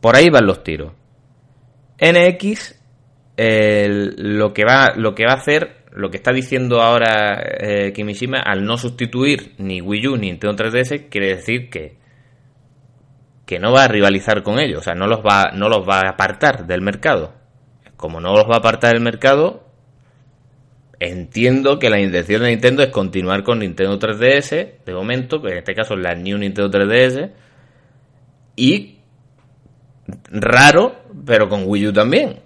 [0.00, 0.92] Por ahí van los tiros.
[2.00, 2.80] NX
[3.36, 8.38] lo que va lo que va a hacer lo que está diciendo ahora eh, Kimishima
[8.40, 11.98] al no sustituir ni Wii U ni Nintendo 3DS quiere decir que
[13.50, 16.02] que no va a rivalizar con ellos, o sea, no los va no los va
[16.02, 17.34] a apartar del mercado.
[17.96, 19.66] Como no los va a apartar del mercado,
[21.00, 25.58] entiendo que la intención de Nintendo es continuar con Nintendo 3DS, de momento, que en
[25.58, 27.32] este caso es la New Nintendo 3DS,
[28.54, 29.00] y
[30.30, 32.40] raro, pero con Wii U también,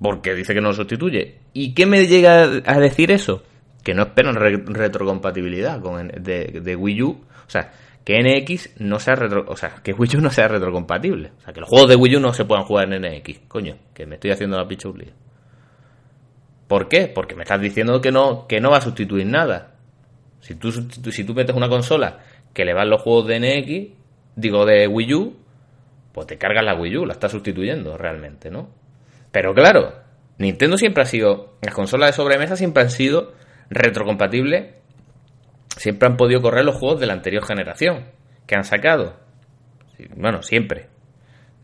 [0.00, 1.40] porque dice que no lo sustituye.
[1.56, 3.42] ¿Y qué me llega a decir eso?
[3.82, 7.72] Que no esperan retrocompatibilidad con de, de, Wii U, o sea,
[8.04, 11.54] que NX no sea retro, o sea, que Wii U no sea retrocompatible, o sea,
[11.54, 14.16] que los juegos de Wii U no se puedan jugar en NX, coño, que me
[14.16, 15.14] estoy haciendo la pichulía.
[16.68, 17.08] ¿Por qué?
[17.08, 19.76] Porque me estás diciendo que no, que no va a sustituir nada.
[20.40, 22.18] Si tú, si tú metes una consola
[22.52, 23.96] que le van los juegos de NX,
[24.36, 25.36] digo de Wii U,
[26.12, 28.68] pues te cargas la Wii U, la está sustituyendo realmente, ¿no?
[29.32, 30.05] Pero claro,
[30.38, 33.32] Nintendo siempre ha sido, las consolas de sobremesa siempre han sido
[33.70, 34.74] retrocompatibles,
[35.76, 38.04] siempre han podido correr los juegos de la anterior generación
[38.46, 39.16] que han sacado.
[40.14, 40.88] Bueno, siempre,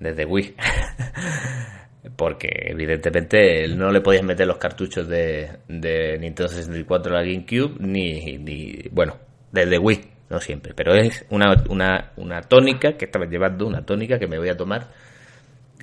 [0.00, 0.54] desde Wii.
[2.16, 8.38] porque evidentemente no le podías meter los cartuchos de, Nintendo 64 a la GameCube ni,
[8.38, 9.18] ni, bueno,
[9.52, 14.18] desde Wii, no siempre, pero es una, una, una tónica que estaba llevando, una tónica
[14.18, 14.88] que me voy a tomar,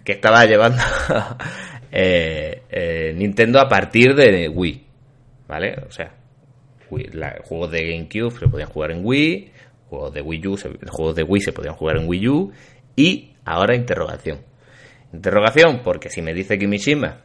[0.03, 0.81] que estaba llevando
[1.91, 4.85] eh, eh, Nintendo a partir de Wii,
[5.47, 5.75] ¿vale?
[5.87, 6.13] O sea,
[6.89, 9.51] juegos de GameCube se podían jugar en Wii,
[9.89, 12.51] juegos de Wii U, juegos de Wii se podían jugar en Wii U
[12.95, 14.49] y ahora interrogación
[15.11, 17.17] Interrogación, porque si me dice Kimishima,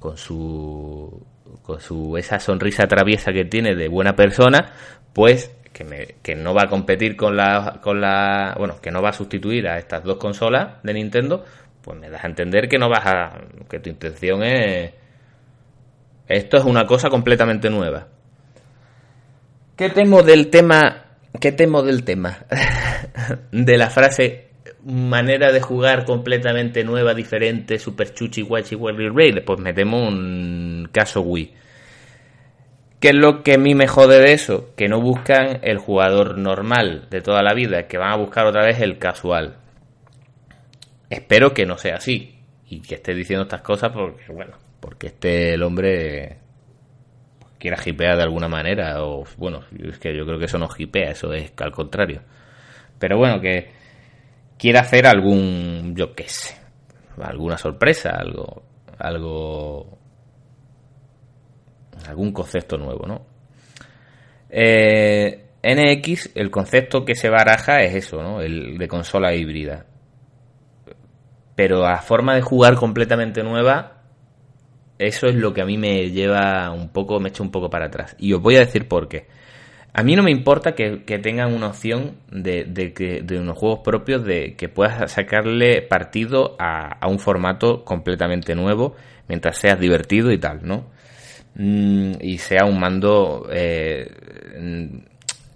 [0.00, 1.24] con su,
[1.62, 4.72] con su esa sonrisa traviesa que tiene de buena persona,
[5.12, 9.02] pues que, me, que no va a competir con la, con la, bueno, que no
[9.02, 11.44] va a sustituir a estas dos consolas de Nintendo,
[11.86, 14.92] pues me das a entender que no vas a, que tu intención es,
[16.26, 18.08] esto es una cosa completamente nueva.
[19.76, 21.04] ¿Qué temo del tema?
[21.40, 22.38] ¿Qué temo del tema?
[23.52, 24.48] de la frase
[24.82, 31.20] manera de jugar completamente nueva, diferente, super chuchi, guachi, Wally Rail, pues metemos un caso
[31.20, 31.54] Wii.
[32.98, 34.74] ¿Qué es lo que a mí me jode de eso?
[34.76, 38.64] Que no buscan el jugador normal de toda la vida, que van a buscar otra
[38.64, 39.58] vez el casual.
[41.08, 42.38] Espero que no sea así
[42.68, 46.38] y que esté diciendo estas cosas porque, bueno, porque este el hombre
[47.58, 51.10] quiera hipear de alguna manera o, bueno, es que yo creo que eso no hipea,
[51.10, 52.22] eso es al contrario.
[52.98, 53.70] Pero bueno, que
[54.58, 56.56] quiere hacer algún, yo qué sé,
[57.22, 58.62] alguna sorpresa, algo,
[58.98, 59.98] algo,
[62.08, 63.26] algún concepto nuevo, ¿no?
[64.48, 68.40] Eh, NX, el concepto que se baraja es eso, ¿no?
[68.40, 69.86] El de consola híbrida.
[71.56, 74.02] Pero a forma de jugar completamente nueva,
[74.98, 77.86] eso es lo que a mí me lleva un poco, me echa un poco para
[77.86, 78.14] atrás.
[78.18, 79.26] Y os voy a decir por qué.
[79.98, 84.54] A mí no me importa que, tengan una opción de, de, unos juegos propios de
[84.54, 88.94] que puedas sacarle partido a, un formato completamente nuevo
[89.26, 90.90] mientras seas divertido y tal, ¿no?
[91.54, 94.06] Mm, y sea un mando eh,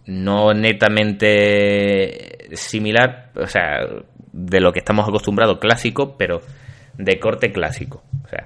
[0.07, 3.81] no netamente similar, o sea,
[4.33, 6.41] de lo que estamos acostumbrados, clásico, pero
[6.97, 8.03] de corte clásico.
[8.25, 8.45] O sea,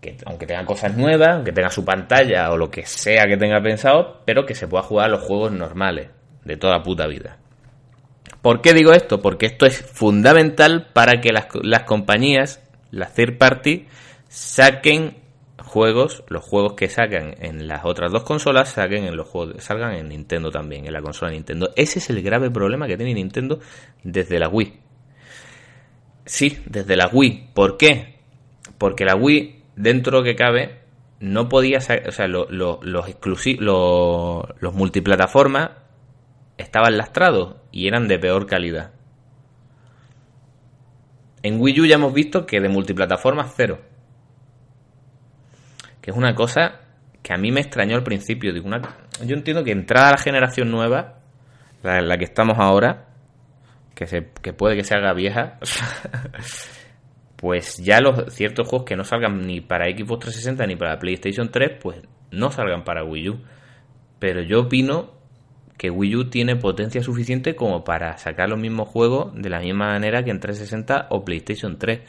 [0.00, 3.62] que aunque tenga cosas nuevas, aunque tenga su pantalla o lo que sea que tenga
[3.62, 6.08] pensado, pero que se pueda jugar los juegos normales
[6.44, 7.38] de toda puta vida.
[8.42, 9.22] ¿Por qué digo esto?
[9.22, 13.86] Porque esto es fundamental para que las, las compañías, las third party,
[14.28, 15.22] saquen
[15.72, 19.94] juegos, los juegos que sacan en las otras dos consolas saquen en los juegos, salgan
[19.94, 21.70] en Nintendo también, en la consola Nintendo.
[21.76, 23.60] Ese es el grave problema que tiene Nintendo
[24.02, 24.81] desde la Wii.
[26.24, 27.50] Sí, desde la Wii.
[27.54, 28.20] ¿Por qué?
[28.78, 30.80] Porque la Wii, dentro que cabe,
[31.20, 35.70] no podía, o sea, los exclusivos, los multiplataformas
[36.58, 38.92] estaban lastrados y eran de peor calidad.
[41.42, 43.80] En Wii U ya hemos visto que de multiplataformas cero.
[46.00, 46.80] Que es una cosa
[47.22, 48.52] que a mí me extrañó al principio.
[48.52, 48.68] Digo.
[49.24, 51.20] Yo entiendo que entrada a la generación nueva,
[51.82, 53.11] la, la que estamos ahora,
[54.02, 55.58] que, se, puede que se haga vieja,
[57.36, 61.50] pues ya los ciertos juegos que no salgan ni para Xbox 360 ni para PlayStation
[61.50, 63.40] 3, pues no salgan para Wii U.
[64.18, 65.12] Pero yo opino
[65.76, 69.88] que Wii U tiene potencia suficiente como para sacar los mismos juegos de la misma
[69.88, 72.00] manera que en 360 o PlayStation 3.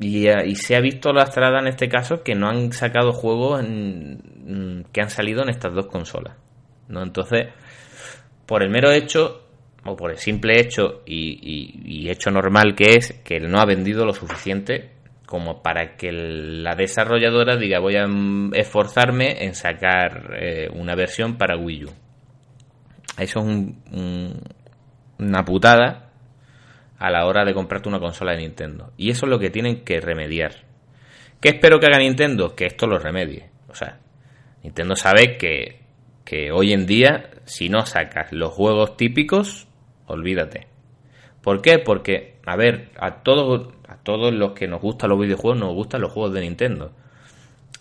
[0.00, 3.60] Y, y se ha visto lastrada en este caso que no han sacado juegos
[4.92, 6.36] que han salido en estas dos consolas.
[6.88, 7.02] ¿no?
[7.02, 7.48] Entonces,
[8.46, 9.39] por el mero hecho,
[9.84, 14.12] o por el simple hecho y, hecho normal que es, que no ha vendido lo
[14.12, 14.90] suficiente
[15.26, 18.06] como para que la desarrolladora diga voy a
[18.54, 21.90] esforzarme en sacar eh, una versión para Wii U.
[23.16, 23.46] Eso es
[25.18, 26.10] una putada
[26.98, 28.92] a la hora de comprarte una consola de Nintendo.
[28.96, 30.52] Y eso es lo que tienen que remediar.
[31.40, 32.54] ¿Qué espero que haga Nintendo?
[32.54, 33.50] Que esto lo remedie.
[33.68, 33.98] O sea,
[34.62, 35.80] Nintendo sabe que,
[36.24, 39.66] que hoy en día, si no sacas los juegos típicos,
[40.10, 40.66] olvídate.
[41.42, 41.78] ¿Por qué?
[41.78, 46.02] Porque, a ver, a todos, a todos los que nos gustan los videojuegos nos gustan
[46.02, 46.92] los juegos de Nintendo.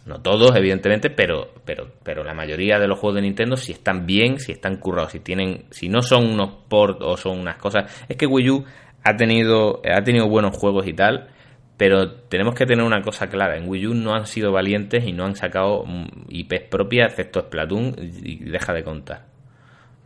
[0.05, 4.05] No todos, evidentemente, pero, pero, pero la mayoría de los juegos de Nintendo si están
[4.05, 8.05] bien, si están currados, si tienen, si no son unos ports o son unas cosas.
[8.07, 8.65] Es que Wii U
[9.03, 11.29] ha tenido, ha tenido buenos juegos y tal,
[11.77, 13.57] pero tenemos que tener una cosa clara.
[13.57, 15.83] En Wii U no han sido valientes y no han sacado
[16.29, 19.28] IPs propias, excepto Splatoon, y deja de contar.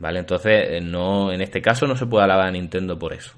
[0.04, 0.20] ¿Vale?
[0.20, 3.38] Entonces, eh, no, en este caso no se puede alabar a Nintendo por eso.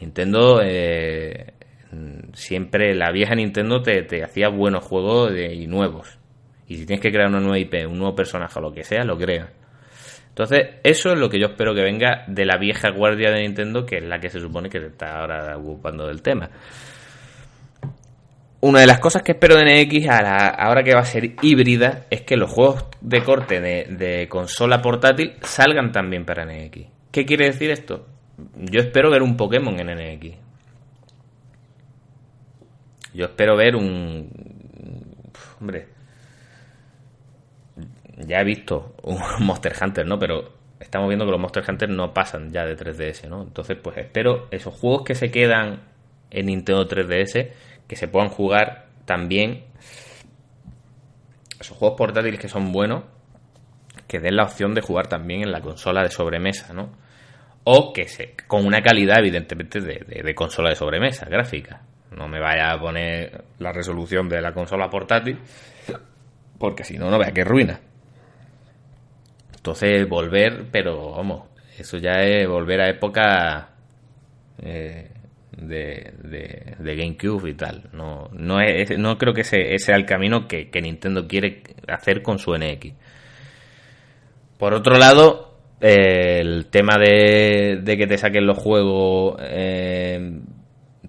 [0.00, 1.52] Nintendo, eh,
[2.32, 6.18] siempre, la vieja Nintendo te, hacía buenos juegos y nuevos.
[6.66, 9.04] Y si tienes que crear una nueva IP, un nuevo personaje o lo que sea,
[9.04, 9.48] lo crea.
[10.30, 13.86] Entonces, eso es lo que yo espero que venga de la vieja guardia de Nintendo,
[13.86, 16.50] que es la que se supone que está ahora ocupando del tema.
[18.60, 22.22] Una de las cosas que espero de NX ahora que va a ser híbrida es
[22.22, 26.86] que los juegos de corte de, consola portátil salgan también para NX.
[27.12, 28.06] ¿Qué quiere decir esto?
[28.56, 30.36] Yo espero ver un Pokémon en NX.
[33.14, 34.30] Yo espero ver un...
[35.60, 35.88] Hombre.
[38.18, 40.18] Ya he visto un Monster Hunter, ¿no?
[40.18, 43.42] Pero estamos viendo que los Monster Hunter no pasan ya de 3DS, ¿no?
[43.42, 45.80] Entonces, pues espero esos juegos que se quedan
[46.30, 47.50] en Nintendo 3DS
[47.86, 49.64] que se puedan jugar también
[51.60, 53.04] esos juegos portátiles que son buenos
[54.06, 56.90] que den la opción de jugar también en la consola de sobremesa, ¿no?
[57.64, 61.82] O que se, con una calidad evidentemente de, consola de sobremesa, gráfica.
[62.12, 65.40] No me vaya a poner la resolución de la consola portátil,
[66.58, 67.80] porque si no, no vea que ruina.
[69.56, 73.70] Entonces, volver, pero vamos, eso ya es volver a época
[74.62, 75.10] eh,
[75.56, 76.12] de,
[76.78, 77.88] de, GameCube y tal.
[77.92, 82.38] No, no, es, no creo que ese, sea el camino que, Nintendo quiere hacer con
[82.38, 82.92] su NX.
[84.58, 90.40] Por otro lado, el tema de, que te saquen los juegos eh,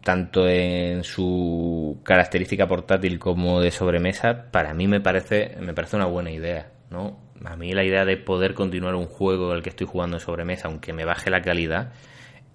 [0.03, 6.05] tanto en su característica portátil como de sobremesa, para mí me parece, me parece una
[6.05, 7.19] buena idea, ¿no?
[7.45, 10.67] A mí la idea de poder continuar un juego el que estoy jugando en sobremesa,
[10.67, 11.93] aunque me baje la calidad,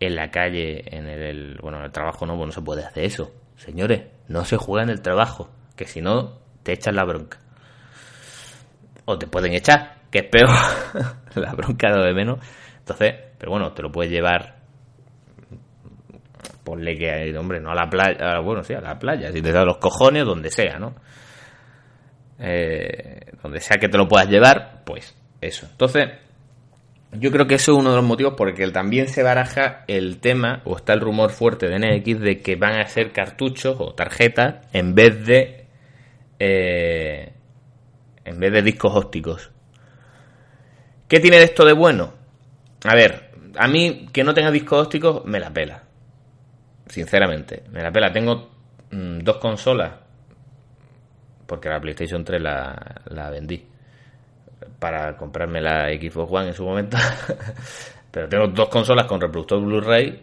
[0.06, 3.04] en la calle, en el, bueno, en el trabajo no, pues no se puede hacer
[3.04, 3.32] eso.
[3.56, 7.38] Señores, no se juega en el trabajo, que si no te echan la bronca.
[9.04, 10.50] O te pueden echar, que es peor.
[11.34, 12.38] la bronca lo de menos.
[12.78, 14.62] Entonces, pero bueno, te lo puedes llevar
[16.62, 19.64] ponle que, hombre, no a la playa, bueno, sí, a la playa, si te da
[19.64, 20.94] los cojones, donde sea, ¿no?
[22.38, 25.66] Eh, donde sea que te lo puedas llevar, pues eso.
[25.70, 26.08] Entonces,
[27.12, 29.84] yo creo que eso es uno de los motivos por el que también se baraja
[29.86, 33.76] el tema, o está el rumor fuerte de NX, de que van a ser cartuchos
[33.78, 35.66] o tarjetas en vez de.
[36.38, 37.32] Eh,
[38.24, 39.50] en vez de discos ópticos.
[41.06, 42.14] ¿Qué tiene de esto de bueno?
[42.84, 45.82] A ver, a mí que no tenga discos ópticos me la pela.
[46.86, 48.10] Sinceramente, me la pela.
[48.10, 48.50] Tengo
[48.90, 49.92] mm, dos consolas,
[51.46, 53.71] porque la PlayStation 3 la vendí
[54.78, 56.96] para comprarme la Xbox One en su momento.
[58.10, 60.22] Pero tengo dos consolas con reproductor Blu-ray.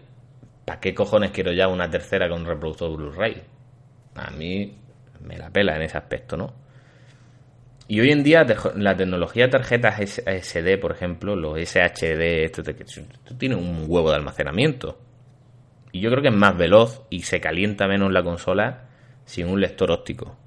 [0.65, 3.41] ¿Para qué cojones quiero ya una tercera con reproductor Blu-ray?
[4.15, 4.77] A mí
[5.21, 6.53] me la pela en ese aspecto, ¿no?
[7.87, 13.35] Y hoy en día la tecnología de tarjetas SD, por ejemplo, los SHD, esto, esto
[13.35, 14.99] tiene un huevo de almacenamiento.
[15.91, 18.89] Y yo creo que es más veloz y se calienta menos la consola
[19.25, 20.37] sin un lector óptico.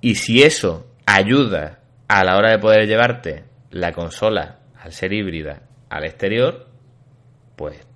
[0.00, 5.62] Y si eso ayuda a la hora de poder llevarte la consola al ser híbrida
[5.88, 6.66] al exterior,
[7.56, 7.86] pues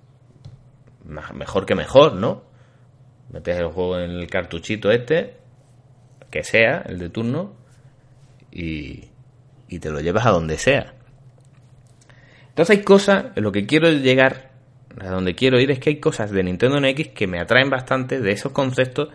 [1.03, 2.43] mejor que mejor, ¿no?
[3.31, 5.37] Metes el juego en el cartuchito este,
[6.31, 7.55] que sea, el de turno,
[8.51, 9.09] y,
[9.67, 10.93] y te lo llevas a donde sea.
[12.49, 14.51] Entonces hay cosas, en lo que quiero llegar,
[14.99, 18.19] a donde quiero ir, es que hay cosas de Nintendo NX que me atraen bastante
[18.19, 19.09] de esos conceptos,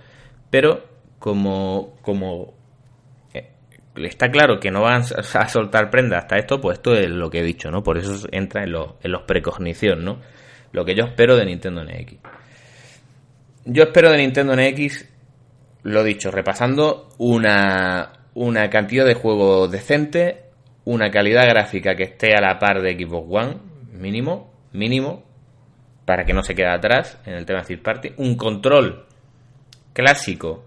[0.51, 0.85] pero
[1.19, 2.55] como, como
[3.97, 7.41] está claro que no van a soltar prenda hasta esto, pues esto es lo que
[7.41, 7.83] he dicho, ¿no?
[7.83, 10.21] Por eso entra en los, en los precognición, ¿no?
[10.73, 12.17] Lo que yo espero de Nintendo NX.
[13.67, 15.09] Yo espero de Nintendo NX,
[15.85, 20.43] lo dicho, repasando una, una cantidad de juego decente,
[20.85, 23.57] una calidad gráfica que esté a la par de Xbox One,
[23.93, 25.25] mínimo, mínimo,
[26.05, 29.07] para que no se quede atrás en el tema de third party, un control
[29.93, 30.65] clásico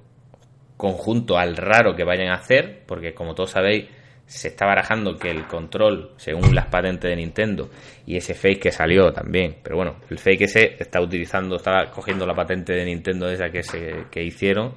[0.78, 3.90] conjunto al raro que vayan a hacer, porque como todos sabéis,
[4.28, 7.70] se está barajando que el control, según las patentes de Nintendo,
[8.06, 12.26] y ese fake que salió también, pero bueno, el fake ese está utilizando, estaba cogiendo
[12.28, 14.76] la patente de Nintendo esa que, se, que hicieron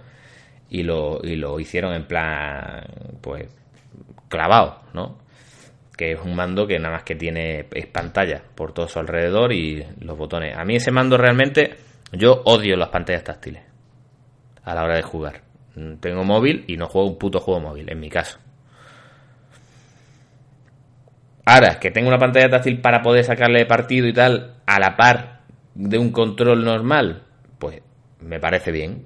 [0.70, 2.84] y lo, y lo hicieron en plan,
[3.20, 3.48] pues,
[4.28, 5.18] clavado, ¿no?
[5.96, 9.52] Que es un mando que nada más que tiene es pantalla por todo su alrededor
[9.52, 10.56] y los botones.
[10.56, 11.76] A mí ese mando realmente,
[12.12, 13.64] yo odio las pantallas táctiles
[14.62, 15.49] a la hora de jugar.
[16.00, 18.38] Tengo móvil y no juego un puto juego móvil, en mi caso
[21.52, 25.40] Ahora, que tengo una pantalla táctil para poder sacarle partido y tal, a la par
[25.74, 27.24] de un control normal,
[27.58, 27.82] pues
[28.20, 29.04] me parece bien.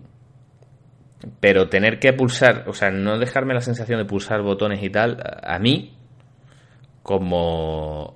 [1.40, 5.22] Pero tener que pulsar, o sea, no dejarme la sensación de pulsar botones y tal,
[5.42, 5.96] a mí,
[7.03, 8.14] como,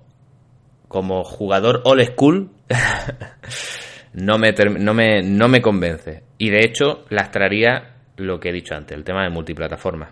[0.89, 2.51] como jugador old school,
[4.13, 6.25] no, me, no, me, no me convence.
[6.37, 10.11] Y de hecho, lastraría lo que he dicho antes, el tema de multiplataforma.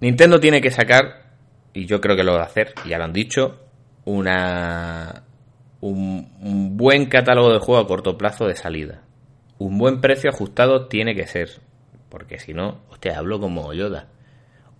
[0.00, 1.30] Nintendo tiene que sacar,
[1.72, 3.60] y yo creo que lo va a hacer, ya lo han dicho,
[4.04, 5.22] una,
[5.80, 9.02] un, buen catálogo de juego a corto plazo de salida.
[9.58, 11.50] Un buen precio ajustado tiene que ser,
[12.08, 14.08] porque si no, hostia, hablo como Yoda.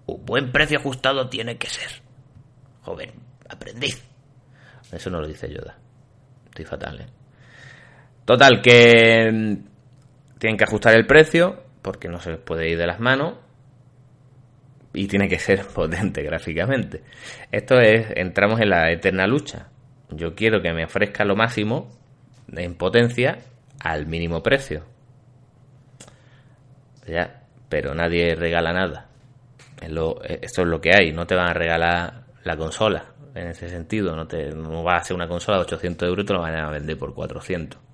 [0.06, 2.02] Un buen precio ajustado tiene que ser.
[2.80, 3.12] Joven,
[3.48, 4.02] aprendiz.
[4.90, 5.78] Eso no lo dice Yoda.
[6.46, 7.06] Estoy fatal, ¿eh?
[8.24, 9.58] Total, que
[10.42, 13.34] tienen que ajustar el precio, porque no se les puede ir de las manos
[14.92, 17.04] y tiene que ser potente gráficamente.
[17.52, 19.68] Esto es, entramos en la eterna lucha.
[20.10, 21.92] Yo quiero que me ofrezca lo máximo
[22.56, 23.38] en potencia
[23.84, 24.82] al mínimo precio.
[27.06, 29.10] Ya, pero nadie regala nada.
[29.80, 34.16] esto es lo que hay, no te van a regalar la consola en ese sentido.
[34.16, 36.56] No, te, no va a ser una consola de 800 euros y te lo van
[36.56, 37.91] a vender por 400.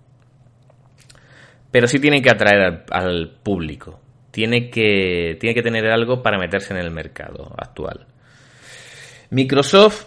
[1.71, 4.01] Pero sí tienen que atraer al público
[4.39, 8.07] tiene que, tiene que tener algo para meterse en el mercado actual.
[9.31, 10.07] Microsoft,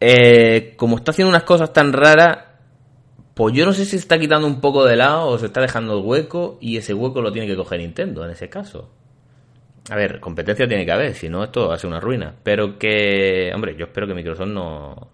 [0.00, 2.38] eh, como está haciendo unas cosas tan raras,
[3.34, 5.60] pues yo no sé si se está quitando un poco de lado o se está
[5.60, 8.90] dejando el hueco y ese hueco lo tiene que coger Nintendo en ese caso.
[9.88, 12.34] A ver, competencia tiene que haber, si no esto va a ser una ruina.
[12.42, 15.10] Pero que, hombre, yo espero que Microsoft no...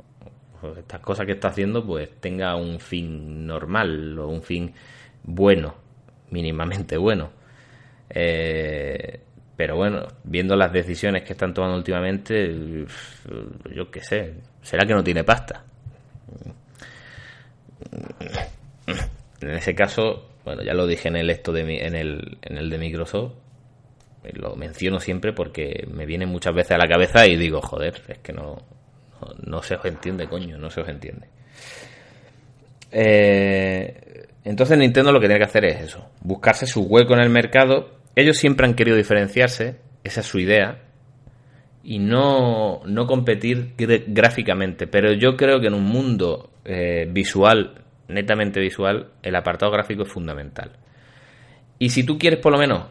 [0.79, 4.73] Estas cosas que está haciendo pues tenga un fin normal o un fin
[5.27, 5.75] bueno,
[6.31, 7.31] mínimamente bueno.
[8.09, 9.21] Eh,
[9.57, 12.87] pero bueno, viendo las decisiones que están tomando últimamente,
[13.75, 15.65] yo qué sé, será que no tiene pasta.
[19.41, 22.69] En ese caso, bueno, ya lo dije en el esto de en el, en el
[22.69, 23.33] de Microsoft,
[24.35, 28.19] lo menciono siempre porque me viene muchas veces a la cabeza y digo, joder, es
[28.19, 28.63] que no,
[29.45, 31.29] no, se os entiende, coño, no se os entiende.
[32.91, 34.06] Eh,
[34.49, 37.97] entonces Nintendo lo que tiene que hacer es eso, buscarse su hueco en el mercado
[38.17, 40.79] ellos siempre han querido diferenciarse, esa es su idea,
[41.85, 44.87] y no, no competir gráficamente.
[44.87, 50.09] Pero yo creo que en un mundo eh, visual, netamente visual, el apartado gráfico es
[50.09, 50.73] fundamental.
[51.79, 52.87] Y si tú quieres por lo menos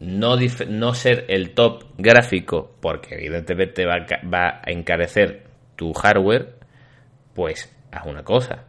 [0.00, 0.36] no,
[0.68, 5.44] no ser el top gráfico, porque evidentemente va a, va a encarecer
[5.76, 6.54] tu hardware,
[7.34, 8.64] pues haz una cosa.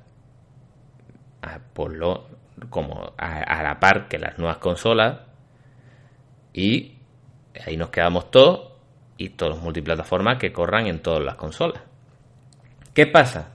[1.73, 2.27] Ponlo
[2.69, 5.19] como a la par que las nuevas consolas
[6.53, 6.97] y
[7.65, 8.73] ahí nos quedamos todos
[9.17, 11.81] y todos los multiplataformas que corran en todas las consolas.
[12.93, 13.53] ¿Qué pasa?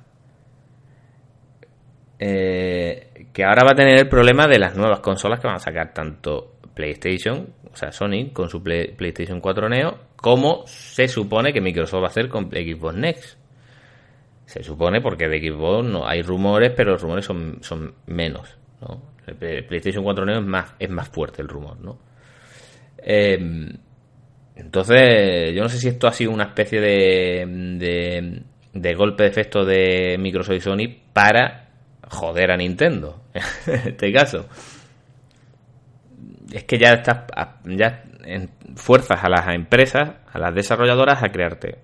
[2.19, 5.61] Eh, que ahora va a tener el problema de las nuevas consolas que van a
[5.61, 11.61] sacar tanto PlayStation, o sea, Sony con su PlayStation 4 Neo, como se supone que
[11.61, 13.39] Microsoft va a hacer con Xbox Next.
[14.49, 18.57] Se supone porque de Xbox no hay rumores, pero los rumores son, son menos.
[18.81, 19.03] ¿no?
[19.27, 21.99] El PlayStation 4 Neo es más, es más fuerte el rumor, ¿no?
[22.97, 23.69] Em,
[24.57, 28.43] entonces, yo no sé si esto ha sido una especie de,
[28.73, 31.69] de, golpe de efecto de Microsoft y Sony para
[32.09, 33.25] joder a Nintendo,
[33.67, 34.49] en este caso.
[36.51, 37.25] Es que ya estás,
[37.67, 38.03] ya
[38.77, 41.77] fuerzas a las empresas, a las desarrolladoras a crearte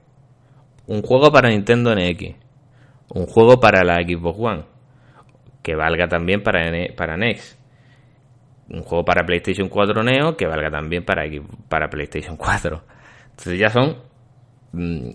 [0.86, 2.43] un juego para Nintendo NX,
[3.10, 4.64] un juego para la Xbox One,
[5.62, 6.60] que valga también para,
[6.96, 7.58] para Next,
[8.68, 11.24] un juego para PlayStation 4 Neo que valga también para,
[11.68, 12.82] para PlayStation 4.
[13.30, 13.96] Entonces ya son
[14.72, 15.10] mm,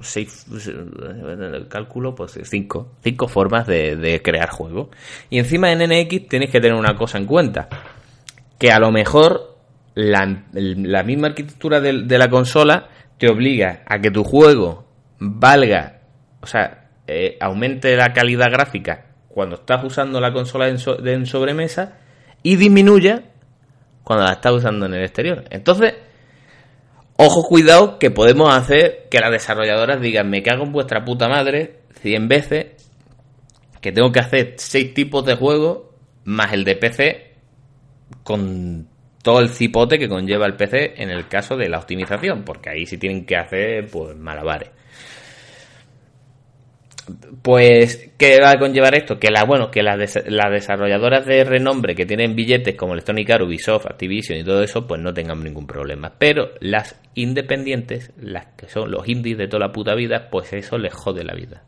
[0.00, 4.90] seis, el cálculo, pues cinco, cinco formas de, crear juego.
[5.28, 7.68] Y encima en NX tienes que tener una cosa en cuenta,
[8.58, 9.56] que a lo mejor
[9.94, 14.86] la, la misma arquitectura de, la consola te obliga a que tu juego
[15.18, 15.99] valga,
[16.42, 20.78] o sea, eh, aumente la calidad gráfica cuando estás usando la consola en,
[21.26, 21.98] sobremesa
[22.42, 23.22] y disminuya
[24.02, 25.44] cuando la estás usando en el exterior.
[25.50, 25.94] Entonces,
[27.16, 31.80] ojo, cuidado, que podemos hacer que las desarrolladoras digan, me cago en vuestra puta madre
[32.00, 32.90] 100 veces,
[33.80, 35.82] que tengo que hacer 6 tipos de juegos,
[36.24, 37.34] más el de PC,
[38.24, 38.88] con
[39.22, 42.86] todo el cipote que conlleva el PC en el caso de la optimización, porque ahí
[42.86, 44.70] sí tienen que hacer pues malabares.
[47.42, 49.18] Pues, ¿qué va a conllevar esto?
[49.18, 53.86] Que la, bueno, que las, desarrolladoras de renombre que tienen billetes como Electronic Arts, Ubisoft,
[53.86, 56.12] Activision y todo eso, pues no tengan ningún problema.
[56.18, 60.78] Pero las independientes, las que son los indies de toda la puta vida, pues eso
[60.78, 61.62] les jode la vida.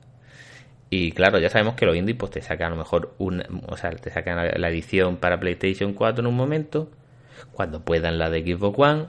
[0.91, 3.77] Y claro, ya sabemos que los indies pues te sacan a lo mejor una, o
[3.77, 6.91] sea, te sacan la edición para PlayStation 4 en un momento,
[7.53, 9.07] cuando puedan la de Xbox One,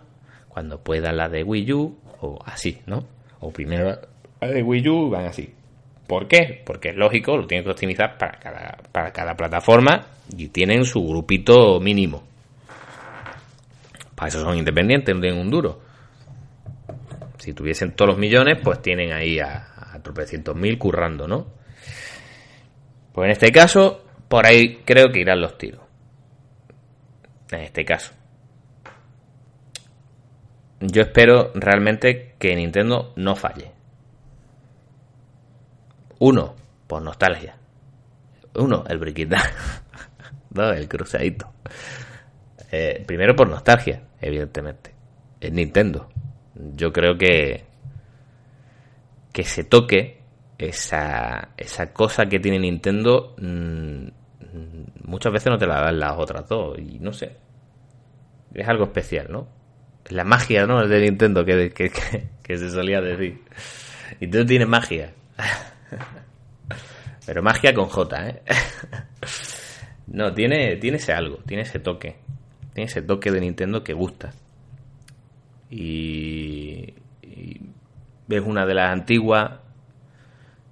[0.47, 3.05] cuando puedan la de Wii U, o así, ¿no?
[3.41, 3.99] O primero
[4.43, 5.53] la de Wii U van así.
[6.07, 6.61] ¿Por qué?
[6.65, 10.05] Porque es lógico, lo tienen que optimizar para cada, para cada plataforma
[10.37, 12.23] y tienen su grupito mínimo.
[14.15, 15.81] Para eso son independientes, no tienen un duro.
[17.39, 21.47] Si tuviesen todos los millones, pues tienen ahí a, a tropecientos mil currando, ¿no?
[23.13, 25.81] Pues en este caso, por ahí creo que irán los tiros.
[27.51, 28.13] En este caso.
[30.79, 33.71] Yo espero realmente que Nintendo no falle.
[36.25, 36.55] Uno,
[36.87, 37.57] por nostalgia.
[38.55, 39.43] Uno, el briquita.
[40.49, 41.51] Dos, el cruzadito.
[42.71, 44.93] Eh, primero por nostalgia, evidentemente.
[45.41, 46.09] Es Nintendo.
[46.55, 47.65] Yo creo que
[49.33, 50.21] que se toque
[50.57, 54.07] esa, esa cosa que tiene Nintendo mm,
[55.03, 57.35] muchas veces no te la dan las otras dos y no sé
[58.53, 59.47] es algo especial ¿no?
[60.09, 60.87] la magia ¿no?
[60.87, 61.91] de Nintendo que, que,
[62.43, 63.41] que se solía decir
[64.21, 65.15] Nintendo tiene magia
[67.25, 68.41] Pero magia con J, ¿eh?
[70.07, 72.17] no, tiene, tiene ese algo, tiene ese toque.
[72.73, 74.31] Tiene ese toque de Nintendo que gusta.
[75.69, 76.93] Y,
[78.29, 79.59] es una de las antiguas,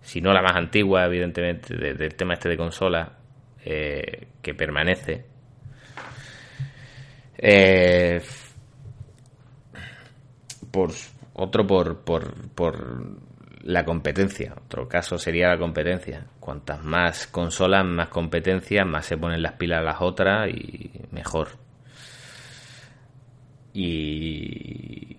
[0.02, 3.18] si no la más antigua, evidentemente, del tema este de consola,
[3.64, 5.26] eh, que permanece.
[7.38, 8.22] Eh,
[10.72, 10.92] por
[11.34, 13.18] otro por, por, por
[13.64, 14.53] la competencia.
[14.66, 16.28] Otro caso sería la competencia.
[16.39, 21.49] Cuantas más consolas, más competencia, más se ponen las pilas las otras y mejor.
[23.74, 25.18] Y,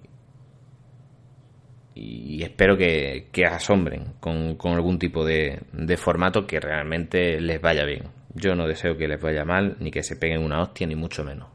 [1.94, 8.04] y espero que, asombren con, algún tipo de, de formato que realmente les vaya bien.
[8.34, 11.22] Yo no deseo que les vaya mal, ni que se peguen una hostia, ni mucho
[11.22, 11.48] menos.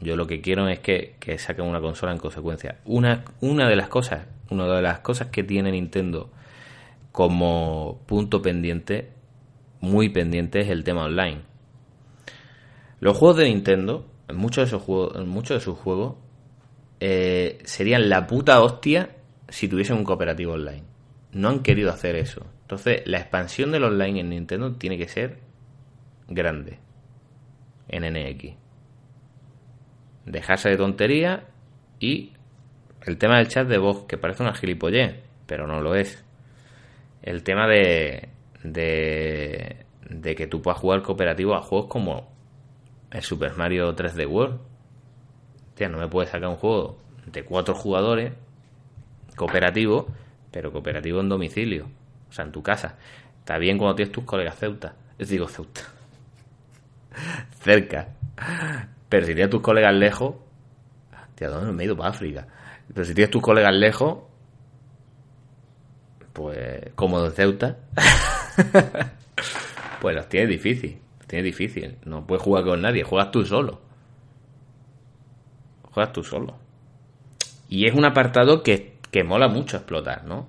[0.00, 2.78] Yo lo que quiero es que, que saquen una consola en consecuencia.
[2.84, 6.30] Una, una de las cosas una de las cosas que tiene Nintendo
[7.10, 9.12] como punto pendiente,
[9.80, 11.42] muy pendiente, es el tema online.
[13.00, 16.16] Los juegos de Nintendo, en muchos de sus juegos,
[17.00, 19.16] eh, serían la puta hostia
[19.48, 20.84] si tuviesen un cooperativo online.
[21.32, 22.46] No han querido hacer eso.
[22.62, 25.40] Entonces, la expansión del online en Nintendo tiene que ser
[26.28, 26.78] grande
[27.88, 28.54] en NX.
[30.24, 31.48] Dejarse de tontería
[31.98, 32.32] y
[33.04, 36.24] el tema del chat de voz, que parece una gilipollez, pero no lo es.
[37.22, 38.28] El tema de,
[38.62, 42.32] de, de que tú puedas jugar cooperativo a juegos como
[43.10, 44.60] el Super Mario 3D World.
[45.74, 48.32] Tía, no me puedes sacar un juego de cuatro jugadores,
[49.36, 50.08] cooperativo,
[50.50, 51.88] pero cooperativo en domicilio,
[52.28, 52.96] o sea, en tu casa.
[53.38, 54.94] Está bien cuando tienes tus colegas Ceuta.
[55.18, 55.82] Digo Ceuta.
[57.60, 58.08] Cerca.
[59.08, 60.36] Pero si tienes tus colegas lejos,
[61.34, 62.46] tía, ¿dónde me he ido para África?
[62.94, 64.18] Pero si tienes tus colegas lejos,
[66.32, 67.78] pues como de Ceuta,
[70.00, 70.98] pues los tienes difícil.
[71.26, 71.96] Tienes difícil.
[72.04, 73.80] No puedes jugar con nadie, juegas tú solo.
[75.90, 76.56] Juegas tú solo.
[77.68, 80.48] Y es un apartado que, que mola mucho explotar, ¿no?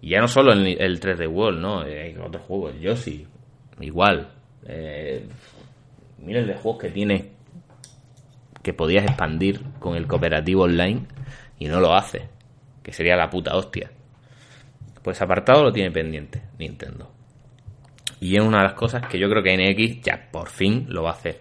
[0.00, 1.80] Y ya no solo en el 3D World, ¿no?
[1.80, 3.26] Hay otros juegos, yo sí,
[3.80, 4.28] igual.
[4.66, 5.26] Eh,
[6.18, 7.30] miles de juegos que tiene
[8.62, 11.06] que podías expandir con el cooperativo online
[11.58, 12.28] y no lo hace,
[12.82, 13.90] que sería la puta hostia.
[15.02, 17.12] Pues apartado lo tiene pendiente Nintendo.
[18.20, 21.02] Y es una de las cosas que yo creo que NX ya por fin lo
[21.02, 21.40] va a hacer.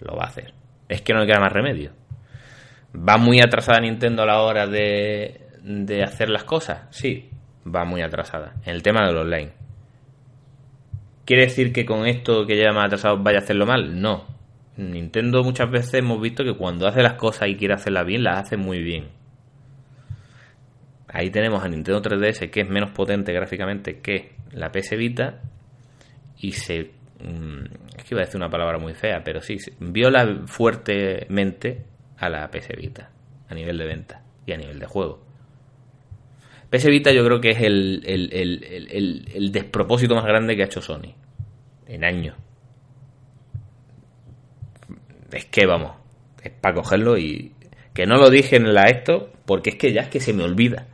[0.00, 0.52] Lo va a hacer.
[0.88, 1.92] Es que no le queda más remedio.
[2.96, 6.86] ¿Va muy atrasada Nintendo a la hora de, de hacer las cosas?
[6.90, 7.30] Sí,
[7.66, 8.54] va muy atrasada.
[8.64, 9.52] En el tema del online.
[11.24, 14.00] ¿Quiere decir que con esto que lleva más atrasado vaya a hacerlo mal?
[14.00, 14.26] No.
[14.76, 18.42] Nintendo muchas veces hemos visto que cuando hace las cosas y quiere hacerlas bien, las
[18.44, 19.08] hace muy bien.
[21.16, 25.40] Ahí tenemos a Nintendo 3DS que es menos potente gráficamente que la PS Vita
[26.36, 26.90] y se...
[27.20, 27.64] Mm,
[27.96, 31.86] es que iba a decir una palabra muy fea, pero sí, viola fuertemente
[32.18, 33.10] a la PS Vita
[33.48, 35.24] a nivel de venta y a nivel de juego.
[36.68, 41.14] PS Vita yo creo que es el, el, despropósito más grande que ha hecho Sony
[41.86, 42.36] en años.
[45.32, 45.96] Es que vamos,
[46.42, 47.54] es para cogerlo y
[47.94, 50.44] que no lo dije en la esto porque es que ya es que se me
[50.44, 50.88] olvida.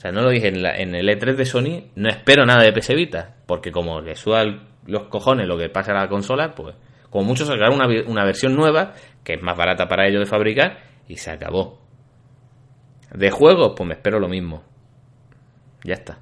[0.00, 2.62] O sea, no lo dije en, la, en el E3 de Sony, no espero nada
[2.62, 4.46] de PS Vita, porque como le suda
[4.86, 6.74] los cojones lo que pasa a la consola, pues
[7.10, 10.78] como mucho sacar una, una versión nueva que es más barata para ellos de fabricar
[11.06, 11.82] y se acabó.
[13.12, 14.64] De juegos, pues me espero lo mismo.
[15.84, 16.18] Ya está.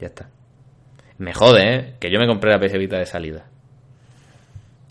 [0.00, 0.28] Ya está.
[1.18, 1.94] Me jode, ¿eh?
[2.00, 3.44] Que yo me compré la PS Vita de salida.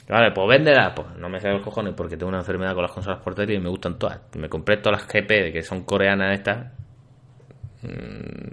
[0.07, 0.95] Vale, pues véndela.
[0.95, 3.61] Pues no me sale los cojones porque tengo una enfermedad con las consolas portátiles y
[3.61, 4.21] me gustan todas.
[4.37, 6.82] Me compré todas las GP que son coreanas estas.
[7.83, 8.51] Mm.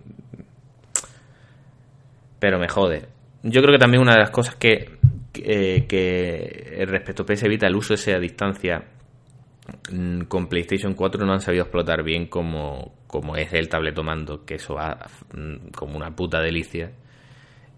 [2.38, 3.06] Pero me jode.
[3.42, 4.98] Yo creo que también una de las cosas que,
[5.32, 8.84] que, que respecto a PS Vita, el uso ese a distancia
[9.92, 14.54] mm, con PlayStation 4 no han sabido explotar bien como, como es el tabletomando, que
[14.54, 16.92] eso va mm, como una puta delicia.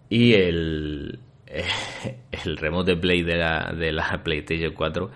[0.08, 1.20] Y el,
[2.44, 5.10] el remote play de la, de la PlayStation 4,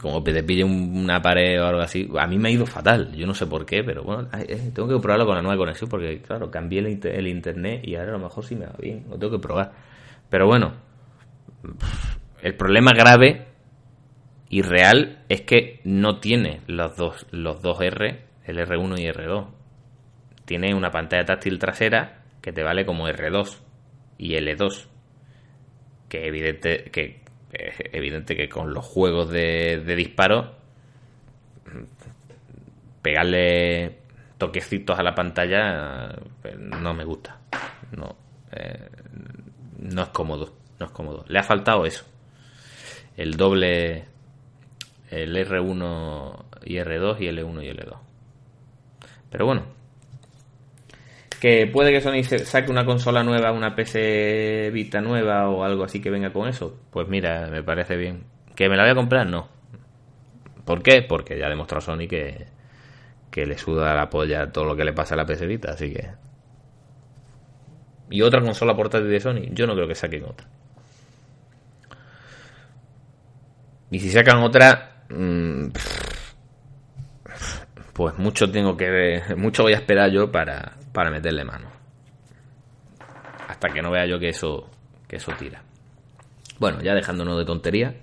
[0.00, 3.12] como te pille una pared o algo así, a mí me ha ido fatal.
[3.14, 5.90] Yo no sé por qué, pero bueno, eh, tengo que probarlo con la nueva conexión
[5.90, 9.04] porque, claro, cambié el, internet y ahora a lo mejor sí me va bien.
[9.08, 9.72] Lo tengo que probar.
[10.30, 10.74] Pero bueno,
[12.42, 13.46] el problema grave
[14.48, 19.46] y real es que no tiene los dos, los dos R, el R1 y R2.
[20.44, 23.58] Tiene una pantalla táctil trasera que te vale como R2
[24.16, 24.86] y L2.
[26.08, 30.54] Que evidente que es evidente que con los juegos de, disparo
[33.02, 33.98] pegarle
[34.38, 37.38] toquecitos a la pantalla pues, no me gusta.
[37.96, 38.16] No,
[38.52, 38.88] eh,
[39.78, 41.24] no es cómodo, no es cómodo.
[41.28, 42.04] Le ha faltado eso.
[43.16, 44.06] El doble
[45.10, 47.96] el R1 y R2 y L1 y L2.
[49.30, 49.62] Pero bueno,
[51.40, 56.00] que puede que Sony saque una consola nueva, una PC Vita nueva o algo así
[56.00, 56.78] que venga con eso.
[56.90, 58.24] Pues mira, me parece bien.
[58.54, 59.26] ¿Que me la voy a comprar?
[59.26, 59.48] No.
[60.64, 61.02] ¿Por qué?
[61.02, 62.46] Porque ya ha demostrado Sony que,
[63.30, 65.92] que le suda la polla todo lo que le pasa a la PC Vita, así
[65.92, 66.08] que...
[68.10, 70.46] Y otra consola portátil de Sony, yo no creo que saquen otra.
[73.90, 75.68] Y si sacan otra, Mm,
[77.94, 81.68] pues mucho tengo que mucho voy a esperar yo para, para meterle mano.
[83.48, 84.70] Hasta que no vea yo que eso,
[85.06, 85.62] que eso tira.
[86.58, 87.94] Bueno, ya dejándonos de tontería.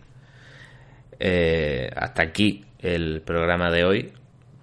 [1.20, 4.14] Eh, hasta aquí el programa de hoy.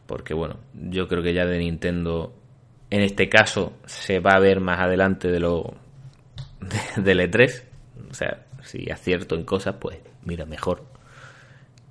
[0.06, 2.34] Porque bueno, yo creo que ya de Nintendo,
[2.90, 5.74] en este caso, se va a ver más adelante de lo
[6.96, 7.64] del E3.
[8.10, 10.84] O sea, si acierto en cosas, pues mira, mejor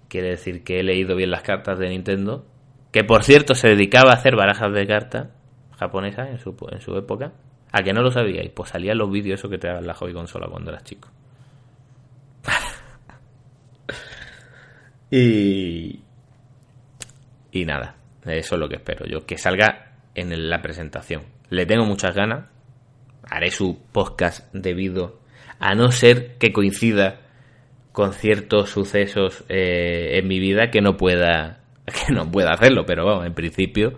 [0.07, 2.45] quiere decir que he leído bien las cartas de Nintendo,
[2.91, 5.27] que por cierto se dedicaba a hacer barajas de cartas
[5.81, 7.33] japonesas en su, en su época.
[7.71, 10.13] A que no lo sabíais, pues salían los vídeos eso que te daban la hobby
[10.13, 11.09] consola cuando eras chico.
[15.11, 15.99] y.
[17.53, 21.23] Y nada, eso es lo que espero yo, que salga en la presentación.
[21.49, 22.45] Le tengo muchas ganas,
[23.29, 25.19] haré su podcast debido
[25.59, 27.21] a no ser que coincida
[27.91, 33.05] con ciertos sucesos eh, en mi vida que no pueda que no pueda hacerlo, pero
[33.05, 33.93] vamos, en principio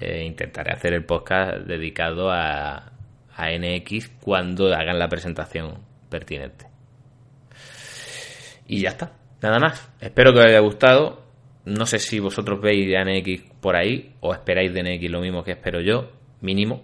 [0.00, 2.92] eh, intentaré hacer el podcast dedicado a,
[3.34, 5.78] a NX cuando hagan la presentación
[6.08, 6.66] pertinente.
[8.66, 9.90] Y ya está, nada más.
[10.00, 11.22] Espero que os haya gustado.
[11.64, 15.42] No sé si vosotros veis a NX por ahí o esperáis de NX lo mismo
[15.42, 16.82] que espero yo, mínimo.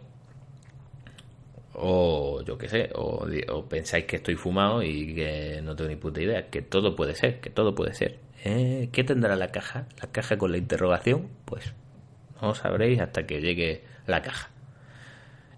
[1.75, 3.27] O yo qué sé, o,
[3.69, 6.49] pensáis que estoy fumado y que no tengo ni puta idea.
[6.49, 8.19] Que todo puede ser, que todo puede ser.
[8.45, 8.89] ¿Eh?
[8.93, 9.87] ¿Qué tendrá la caja?
[10.01, 11.75] La caja con la interrogación, pues
[12.41, 14.51] no sabréis hasta que llegue la caja.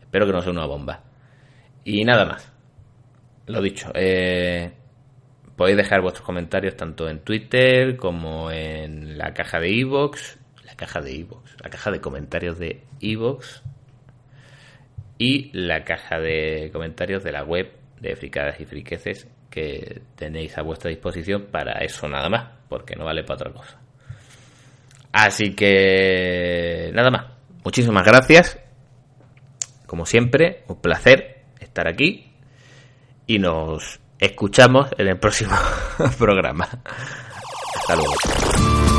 [0.01, 1.03] Espero que no sea una bomba.
[1.85, 2.53] Y nada más.
[3.47, 4.73] Lo dicho, eh,
[5.57, 11.01] podéis dejar vuestros comentarios tanto en Twitter como en la caja de iVoox, la caja
[11.01, 13.63] de iVoox, la caja de comentarios de iVoox
[15.19, 20.63] y la caja de comentarios de la web de Fricadas y Friqueces que tenéis a
[20.63, 23.81] vuestra disposición para eso nada más, porque no vale para otra cosa.
[25.13, 27.27] Así que nada más.
[27.65, 28.59] Muchísimas gracias.
[29.87, 32.33] Como siempre, un placer estar aquí
[33.27, 35.57] y nos escuchamos en el próximo
[36.19, 36.69] programa.
[37.75, 38.98] Hasta luego.